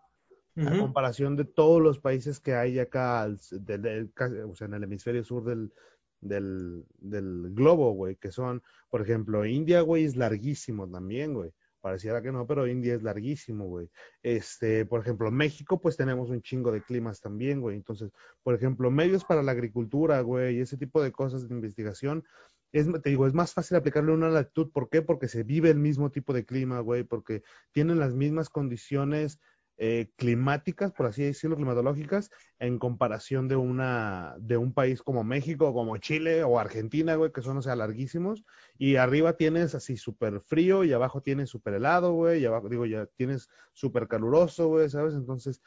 [0.67, 4.11] A comparación de todos los países que hay acá, al del-
[4.49, 5.73] o sea, en el hemisferio sur del,
[6.21, 11.53] del, del globo, güey, que son, por ejemplo, India, güey, es larguísimo también, güey.
[11.85, 13.91] Pareciera que no, pero India es larguísimo, güey.
[14.23, 17.77] Este, por ejemplo, México, pues tenemos un chingo de climas también, güey.
[17.77, 18.11] Entonces,
[18.43, 22.25] por ejemplo, medios para la agricultura, güey, ese tipo de cosas de investigación,
[22.73, 24.71] es, te digo, es más fácil aplicarle una latitud.
[24.73, 25.03] ¿Por qué?
[25.03, 29.39] Porque se vive el mismo tipo de clima, güey, porque tienen las mismas condiciones
[29.77, 35.73] eh, climáticas, por así decirlo, climatológicas, en comparación de una, de un país como México,
[35.73, 38.45] como Chile o Argentina, güey, que son, o sea, larguísimos.
[38.79, 42.87] Y arriba tienes así súper frío y abajo tienes súper helado, güey, y abajo, digo,
[42.87, 45.15] ya tienes súper caluroso, güey, ¿sabes?
[45.15, 45.61] Entonces,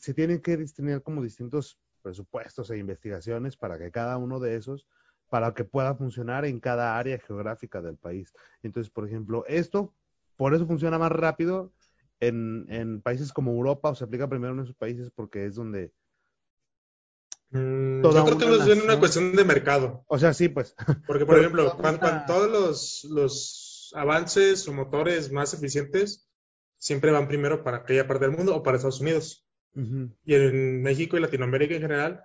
[0.00, 4.86] se tienen que tener como distintos presupuestos e investigaciones para que cada uno de esos,
[5.30, 8.32] para que pueda funcionar en cada área geográfica del país.
[8.62, 9.94] Entonces, por ejemplo, esto,
[10.36, 11.72] por eso funciona más rápido
[12.22, 15.92] en, en países como Europa, o se aplica primero en esos países porque es donde,
[17.50, 20.04] Mm, Toda yo creo que una más bien una cuestión de mercado.
[20.06, 20.74] o sea, sí, pues,
[21.06, 25.52] Porque, por Pero ejemplo, toda cuan- una- cuan- todos los, los avances o motores más
[25.52, 26.26] eficientes
[26.78, 29.46] siempre van primero para aquella parte del mundo o para Estados Unidos.
[30.24, 32.24] Y en México y Latinoamérica en general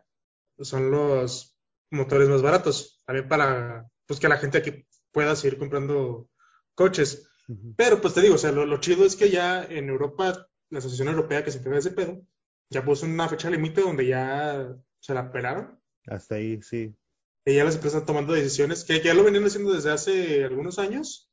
[0.59, 1.57] son los
[1.91, 3.01] motores más baratos.
[3.05, 6.29] También para pues, que la gente aquí pueda seguir comprando
[6.73, 7.29] coches.
[7.77, 10.79] Pero pues te digo, o sea, lo, lo chido es que ya en Europa, la
[10.79, 12.21] Asociación Europea que se encarga de ese pedo,
[12.69, 15.79] ya puso una fecha límite donde ya se la pelaron.
[16.07, 16.93] hasta ahí, sí.
[17.45, 20.43] Y ya las empresas están tomando decisiones que, que ya lo venían haciendo desde hace
[20.43, 21.31] algunos años,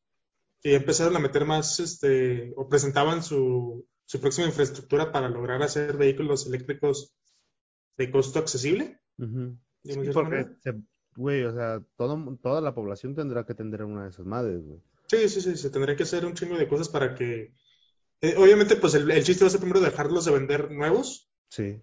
[0.61, 5.61] que ya empezaron a meter más, este, o presentaban su, su próxima infraestructura para lograr
[5.65, 7.13] hacer vehículos eléctricos
[7.99, 9.01] de costo accesible.
[9.19, 9.59] Ujú.
[9.83, 10.81] de Sí, porque, se-
[11.17, 14.81] güey, o sea, todo, toda la población tendrá que tener una de esas madres, güey.
[15.17, 17.53] Sí, sí, sí, se tendría que hacer un chingo de cosas para que,
[18.21, 21.81] eh, obviamente, pues el, el chiste va a ser primero dejarlos de vender nuevos, Sí.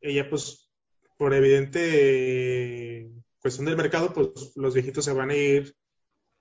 [0.00, 0.70] y ya pues
[1.16, 5.74] por evidente cuestión del mercado, pues los viejitos se van a ir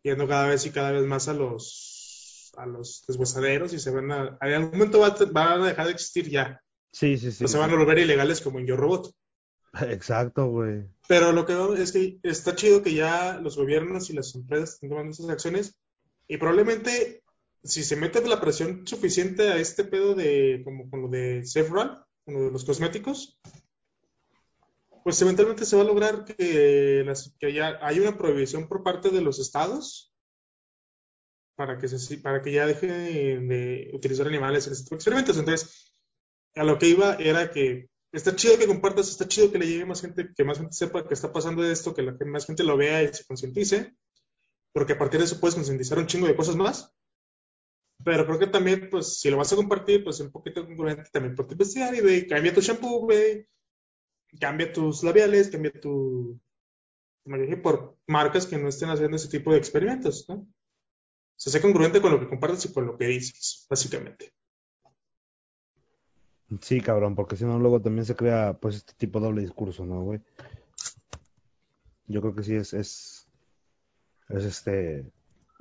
[0.04, 4.12] yendo cada vez y cada vez más a los a los deshuesaderos y se van
[4.12, 7.46] a, en algún momento va van a dejar de existir ya, Sí, sí, sí.
[7.46, 9.14] o se van a volver ilegales como en Yo Robot.
[9.90, 10.84] Exacto, güey.
[11.08, 14.74] Pero lo que veo es que está chido que ya los gobiernos y las empresas
[14.74, 15.80] estén tomando esas acciones
[16.32, 17.26] y probablemente
[17.62, 21.68] si se mete la presión suficiente a este pedo de como con lo de Safe
[21.68, 23.38] con lo de los cosméticos,
[25.04, 29.10] pues eventualmente se va a lograr que, las, que ya hay una prohibición por parte
[29.10, 30.14] de los estados
[31.58, 35.38] para que, se, para que ya dejen de utilizar animales en este experimentos.
[35.38, 35.94] Entonces,
[36.56, 39.86] a lo que iba era que está chido que compartas, está chido que le llegue
[39.86, 42.64] más gente, que más gente sepa que está pasando esto, que, la, que más gente
[42.64, 43.98] lo vea y se concientice,
[44.74, 46.94] porque a partir de eso puedes concientizar un chingo de cosas más.
[48.04, 51.36] Pero creo que también, pues, si lo vas a compartir, pues un poquito congruente también
[51.36, 53.48] por investigar y ve, cambia tu shampoo, güey,
[54.40, 56.40] cambia tus labiales, cambia tu,
[57.26, 60.36] maquillaje por marcas que no estén haciendo ese tipo de experimentos, ¿no?
[60.36, 60.48] O
[61.36, 64.34] sea, sé congruente con lo que compartes y con lo que dices, básicamente.
[66.62, 69.86] Sí, cabrón, porque si no luego también se crea pues este tipo de doble discurso,
[69.86, 70.22] ¿no, güey?
[72.08, 73.21] Yo creo que sí es,
[74.34, 75.12] es este,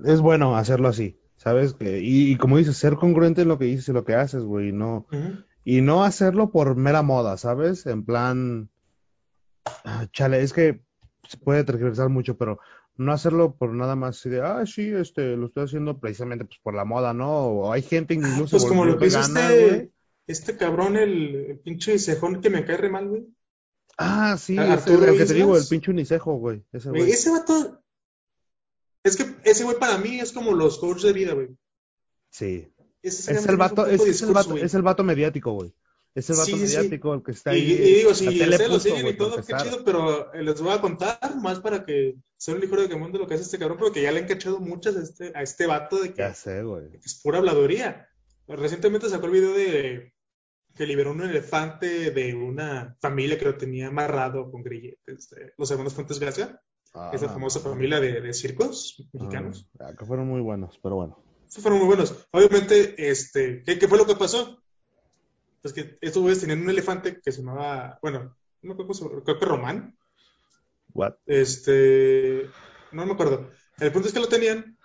[0.04, 1.74] es bueno hacerlo así, ¿sabes?
[1.74, 4.42] Que, y, y como dices, ser congruente en lo que dices y lo que haces,
[4.42, 5.44] güey, y no, Ujú.
[5.64, 7.86] y no hacerlo por mera moda, ¿sabes?
[7.86, 8.70] En plan,
[9.84, 10.82] ah, chale, es que
[11.28, 12.58] se puede tergiversar mucho, pero
[12.96, 16.58] no hacerlo por nada más así de, ah, sí, este, lo estoy haciendo precisamente pues
[16.62, 17.30] por la moda, ¿no?
[17.30, 19.90] O hay gente incluso pues como lo que hizo este,
[20.26, 23.26] este cabrón, el, el pinche cejón que me cae re mal, güey.
[23.96, 27.10] Ah, sí, el, el Arturo que te digo, el pinche unicejo, güey, ese güey.
[27.10, 27.82] ese vato,
[29.04, 31.48] es que ese güey para mí es como los coaches de vida, güey.
[32.30, 32.72] Sí.
[33.02, 35.72] Ese Es el es vato, es, el vato, es el vato mediático, güey.
[36.14, 36.76] Es el vato Sí, sí, sí.
[36.76, 37.72] mediático el que está Y, ahí.
[37.72, 40.72] y digo, La si ustedes lo siguen y todo, qué chido, pero eh, les voy
[40.72, 43.58] a contar más para que sea un ligero de quemón de lo que hace este
[43.58, 46.34] cabrón, porque ya le han cachado muchas a este, a este vato de que, Ya
[46.34, 46.88] sé, güey.
[46.88, 48.08] de que es pura habladuría.
[48.48, 50.12] Recientemente sacó el video de
[50.74, 55.70] que liberó un elefante de una familia que lo tenía amarrado con grilletes, de los
[55.70, 56.60] hermanos Fuentes Gracia,
[56.92, 59.68] Ah, esa famosa familia de, de circos Ah, mexicanos.
[59.98, 61.22] que fueron muy buenos, pero bueno.
[61.48, 62.26] Fueron muy buenos.
[62.32, 64.60] Obviamente, este, ¿qué, qué fue lo que pasó?
[65.62, 69.38] Pues que estos güeyes tenían un elefante que se llamaba, bueno, no me acuerdo, creo
[69.38, 69.96] que Román.
[70.94, 71.14] What?
[71.26, 72.48] Este,
[72.92, 73.50] no me acuerdo.
[73.78, 74.76] El punto es que lo tenían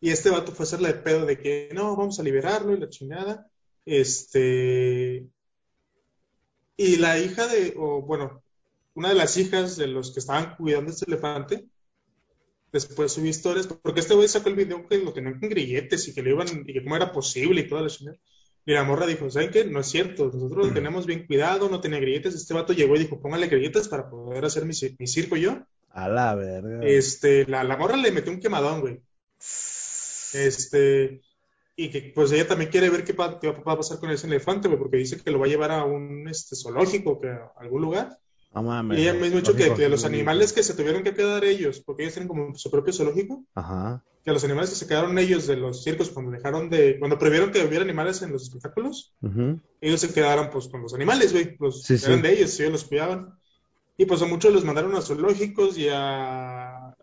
[0.00, 2.80] y este vato fue a hacerle de pedo de que no, vamos a liberarlo y
[2.80, 3.46] la chingada.
[3.84, 5.28] Este.
[6.76, 8.42] Y la hija de, o bueno,
[8.94, 11.66] una de las hijas de los que estaban cuidando este elefante,
[12.72, 16.14] después subió historias, porque este güey sacó el video que lo tenían con grilletes y
[16.14, 18.18] que le iban, y que cómo era posible y toda la chingada.
[18.64, 19.64] Y la morra dijo, ¿saben qué?
[19.64, 22.34] No es cierto, nosotros lo tenemos bien cuidado, no tenía grilletes.
[22.34, 25.66] Este vato llegó y dijo, póngale grilletes para poder hacer mi, mi circo yo.
[25.90, 26.80] A la verga.
[26.82, 29.00] Este, la, la morra le metió un quemadón, güey.
[30.32, 31.20] Este,
[31.74, 34.78] y que pues ella también quiere ver qué va a pasar con ese elefante, güey,
[34.78, 38.18] porque dice que lo va a llevar a un este, zoológico, que a algún lugar.
[38.54, 38.98] No mames.
[38.98, 40.06] Y ella ha dicho que, que los sí.
[40.06, 44.04] animales que se tuvieron que quedar ellos, porque ellos tienen como su propio zoológico, Ajá.
[44.24, 47.50] que los animales que se quedaron ellos de los circos cuando dejaron de, cuando prohibieron
[47.50, 49.58] que hubiera animales en los espectáculos, ujú.
[49.80, 52.04] ellos se quedaron pues con los animales, güey, los Sí, sí.
[52.06, 53.34] eran de ellos, ellos los cuidaban.
[53.96, 56.94] Y pues a muchos los mandaron a zoológicos y a,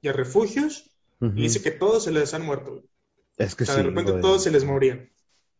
[0.00, 1.32] y a refugios, Ujú.
[1.36, 2.84] y dice que todos se les han muerto, güey.
[3.36, 3.82] Es que O sea, sí.
[3.82, 4.22] de repente güey.
[4.22, 5.08] todos se les morían,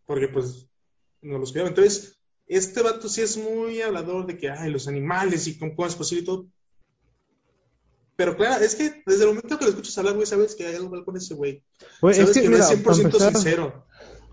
[0.06, 0.66] porque pues
[1.22, 1.70] no los cuidaban.
[1.72, 2.19] Entonces,
[2.56, 5.94] este vato sí es muy hablador de que, ay, los animales y cómo, cómo es
[5.94, 6.46] posible y todo.
[8.16, 10.74] Pero claro, es que desde el momento que lo escuchas hablar, güey, sabes que hay
[10.74, 11.62] algo mal con ese güey.
[12.02, 13.86] Güey, Sabes es que, que, mira, no es 100% para empezar, sincero.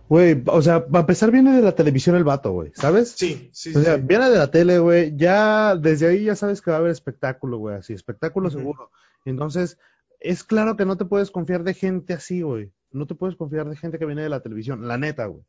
[0.09, 3.11] güey, o sea, para empezar viene de la televisión el vato, güey, ¿sabes?
[3.11, 4.01] Sí, sí, O sea, sí.
[4.03, 7.59] viene de la tele, güey, ya desde ahí ya sabes que va a haber espectáculo,
[7.59, 8.91] güey, así, espectáculo seguro.
[9.25, 9.77] Entonces,
[10.19, 12.71] es claro que no te puedes confiar de gente así, güey.
[12.91, 15.43] No te puedes confiar de gente que viene de la televisión, la neta, güey.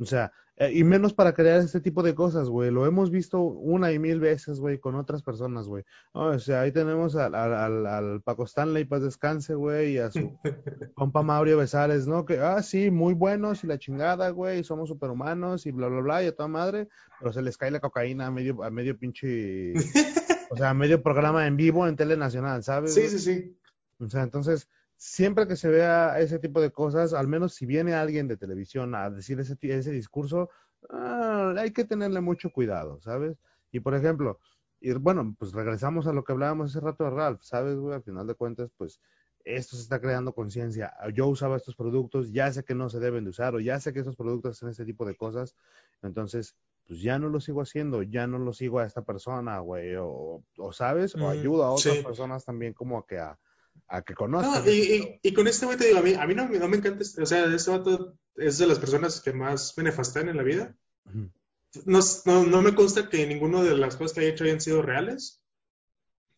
[0.00, 2.70] O sea, eh, y menos para crear este tipo de cosas, güey.
[2.70, 5.84] Lo hemos visto una y mil veces, güey, con otras personas, güey.
[6.12, 10.38] O sea, ahí tenemos al, al, al, Paco Stanley, paz descanse, güey, y a su
[10.94, 12.26] compa Mario Besares, ¿no?
[12.26, 16.02] Que, ah, sí, muy buenos y la chingada, güey, y somos superhumanos y bla, bla,
[16.02, 16.88] bla, y a toda madre,
[17.18, 19.72] pero se les cae la cocaína a medio, a medio pinche,
[20.50, 22.92] o sea, a medio programa en vivo en Tele Nacional, ¿sabes?
[22.92, 23.56] Sí, sí, sí.
[23.98, 24.68] O sea, entonces,
[25.00, 28.94] siempre que se vea ese tipo de cosas, al menos si viene alguien de televisión
[28.94, 30.50] a decir ese, ese discurso,
[30.90, 33.38] ah, hay que tenerle mucho cuidado, ¿sabes?
[33.72, 34.38] Y por ejemplo,
[34.78, 37.94] y bueno, pues regresamos a lo que hablábamos hace rato de Ralph, ¿sabes, güey?
[37.94, 39.00] Al final de cuentas, pues
[39.44, 40.92] esto se está creando conciencia.
[41.14, 43.94] Yo usaba estos productos, ya sé que no se deben de usar, o ya sé
[43.94, 45.56] que esos productos hacen este tipo de cosas,
[46.02, 49.94] entonces, pues ya no lo sigo haciendo, ya no lo sigo a esta persona, güey,
[49.96, 51.14] o, o, ¿sabes?
[51.18, 52.00] O Mm, ayudo a otras sí.
[52.00, 53.38] personas también como a que a,
[53.88, 54.64] a que No, conozcan.
[54.66, 56.68] y, y- y con este güey te digo, a mí, a mí no, me- no
[56.68, 60.28] me encanta, este- o sea, este vato es de las personas que más me nefastan
[60.28, 60.74] en la vida.
[61.06, 61.30] Ujú.
[61.86, 64.82] No, no, no me consta que ninguno de las cosas que haya hecho hayan sido
[64.82, 65.40] reales,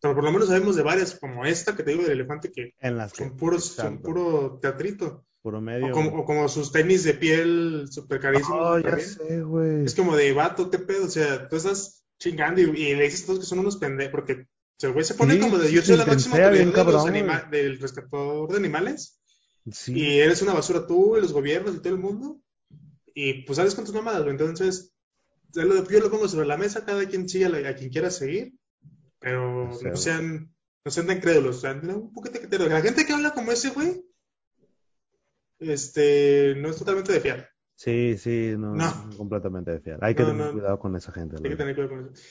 [0.01, 2.73] pero por lo menos sabemos de varias, como esta que te digo del elefante, que
[2.79, 5.25] En las que, son puros, son puro teatrito.
[5.41, 5.91] puro O medio.
[5.91, 9.85] como, o como sus tenis de piel súper carísimos Oh, ya sé, güey.
[9.85, 13.23] Es como de vato, qué pedo, o sea, tú estás chingando y, y le dices
[13.23, 15.57] a todos que son unos pendejos, porque o sea, el güey se pone Sí, como
[15.57, 19.19] de yo soy la máxima autoridad de los anima- del rescatador de animales
[19.71, 19.93] Sí.
[19.97, 22.39] y eres una basura tú y los gobiernos y todo el mundo
[23.15, 24.31] y pues sales con tus mamadas, güey.
[24.31, 24.93] entonces
[25.53, 28.53] yo lo, pongo sobre la mesa, cada quien sigue a, a quien quiera seguir,
[29.19, 32.67] pero Ya sé, no sean, no sean tan crédulos, o sea, un poquito criterio.
[32.67, 34.03] La gente que habla como ese güey,
[35.59, 37.49] este, no es totalmente de fiar.
[37.75, 39.09] Sí, sí, no, No.
[39.17, 39.99] completamente de fiar.
[40.03, 40.51] Hay que No, tener no.
[40.53, 41.37] cuidado con esa gente.
[41.37, 42.23] Hay que tener cuidado con eso.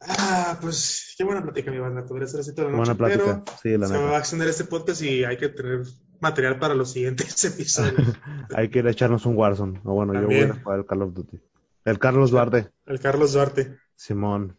[0.00, 2.04] Ah, pues qué buena plática, mi banda.
[2.06, 3.42] Podría ser así toda la Buena noche, plática.
[3.44, 4.18] pero Sí, la se va a neta.
[4.18, 5.82] extender este podcast y hay que tener
[6.20, 8.16] material para los siguientes episodios.
[8.54, 9.80] Hay que ir a echarnos un Warzone.
[9.84, 11.40] O bueno, yo voy a jugar el Call of Duty.
[11.84, 12.68] El Carlos Duarte.
[12.86, 13.78] El Carlos Duarte.
[13.96, 14.56] Simón.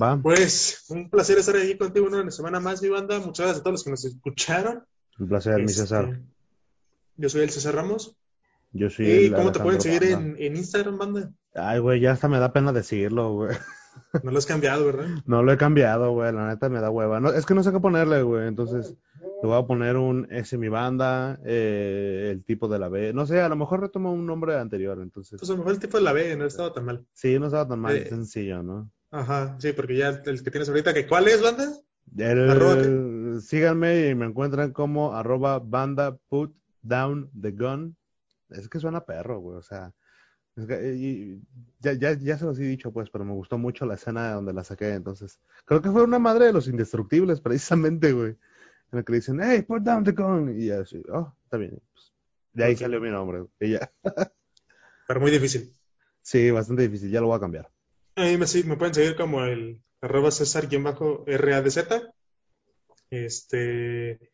[0.00, 0.18] ¿Va?
[0.20, 3.18] Pues, un placer estar aquí contigo una semana más, mi banda.
[3.18, 4.84] Muchas gracias a todos los que nos escucharon.
[5.18, 6.20] Un placer, mi Este, César.
[7.16, 8.16] Yo soy el César Ramos.
[8.72, 11.30] Yo soy ¿Y el cómo te pueden seguir en, en Instagram, banda?
[11.54, 13.54] Ay, güey, ya hasta me da pena decirlo, güey.
[14.22, 15.06] No lo has cambiado, ¿verdad?
[15.26, 16.32] No lo he cambiado, güey.
[16.32, 17.20] La neta me da hueva.
[17.20, 18.46] No, es que no sé qué ponerle, güey.
[18.48, 23.12] Entonces, le voy a poner un S mi banda, eh, el tipo de la B.
[23.12, 24.98] No sé, a lo mejor retomo un nombre anterior.
[25.00, 27.06] Entonces, Pues a lo mejor el tipo de la B no ha estado tan mal.
[27.12, 28.90] sí, no estaba tan mal, Eh, sencillo, ¿no?
[29.10, 31.70] Ajá, sí, porque ya el que tienes ahorita, que ¿cuál es, banda?
[32.16, 33.40] El- ¿Arroba qué?
[33.40, 37.96] síganme y me encuentran como arroba banda put down the gun.
[38.50, 39.56] Es que suena perro, güey.
[39.58, 39.92] O sea,
[40.56, 41.40] y-
[41.80, 44.34] ya, ya, ya se los he dicho, pues, pero me gustó mucho la escena de
[44.34, 44.92] donde la saqué.
[44.92, 48.30] Entonces, creo que fue una madre de los indestructibles, precisamente, güey.
[48.92, 50.58] En la que le dicen, hey, put down the gun.
[50.58, 51.80] Y ya así, oh, está bien.
[51.92, 52.12] Pues,
[52.52, 53.44] de ahí salió mi nombre.
[53.60, 53.90] Y ya.
[55.08, 55.72] Pero muy difícil.
[56.20, 57.10] Sí, bastante difícil.
[57.10, 57.70] Ya lo voy a cambiar.
[58.16, 61.78] A mí me, me pueden seguir como el arroba César-RADZ.
[63.10, 64.32] Este.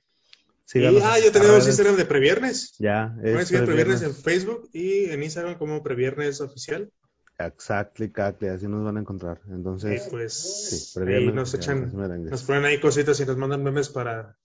[0.68, 1.66] Y, Síganos ah, en ya tenemos.
[1.66, 2.74] Instagram de Previernes.
[2.78, 4.22] Ya, Pueden es seguir Previernes en Previernes.
[4.22, 6.92] Facebook y en Instagram como Previernes Oficial.
[7.38, 9.40] Exactly, exactly, así nos van a encontrar.
[9.48, 13.36] Y Entonces, pues sí, ahí Previernes nos oficial, echan, nos ponen ahí cositas y nos
[13.36, 14.36] mandan memes para,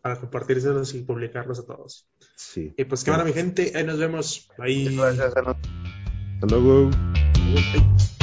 [0.00, 2.06] para compartírselos y publicarlos a todos.
[2.36, 2.72] Sí.
[2.76, 3.72] Y pues qué bueno, mi gente.
[3.74, 4.48] Ahí nos vemos.
[4.58, 4.94] Bye.
[4.94, 6.90] Gracias, Hasta luego.
[6.90, 8.13] Bye.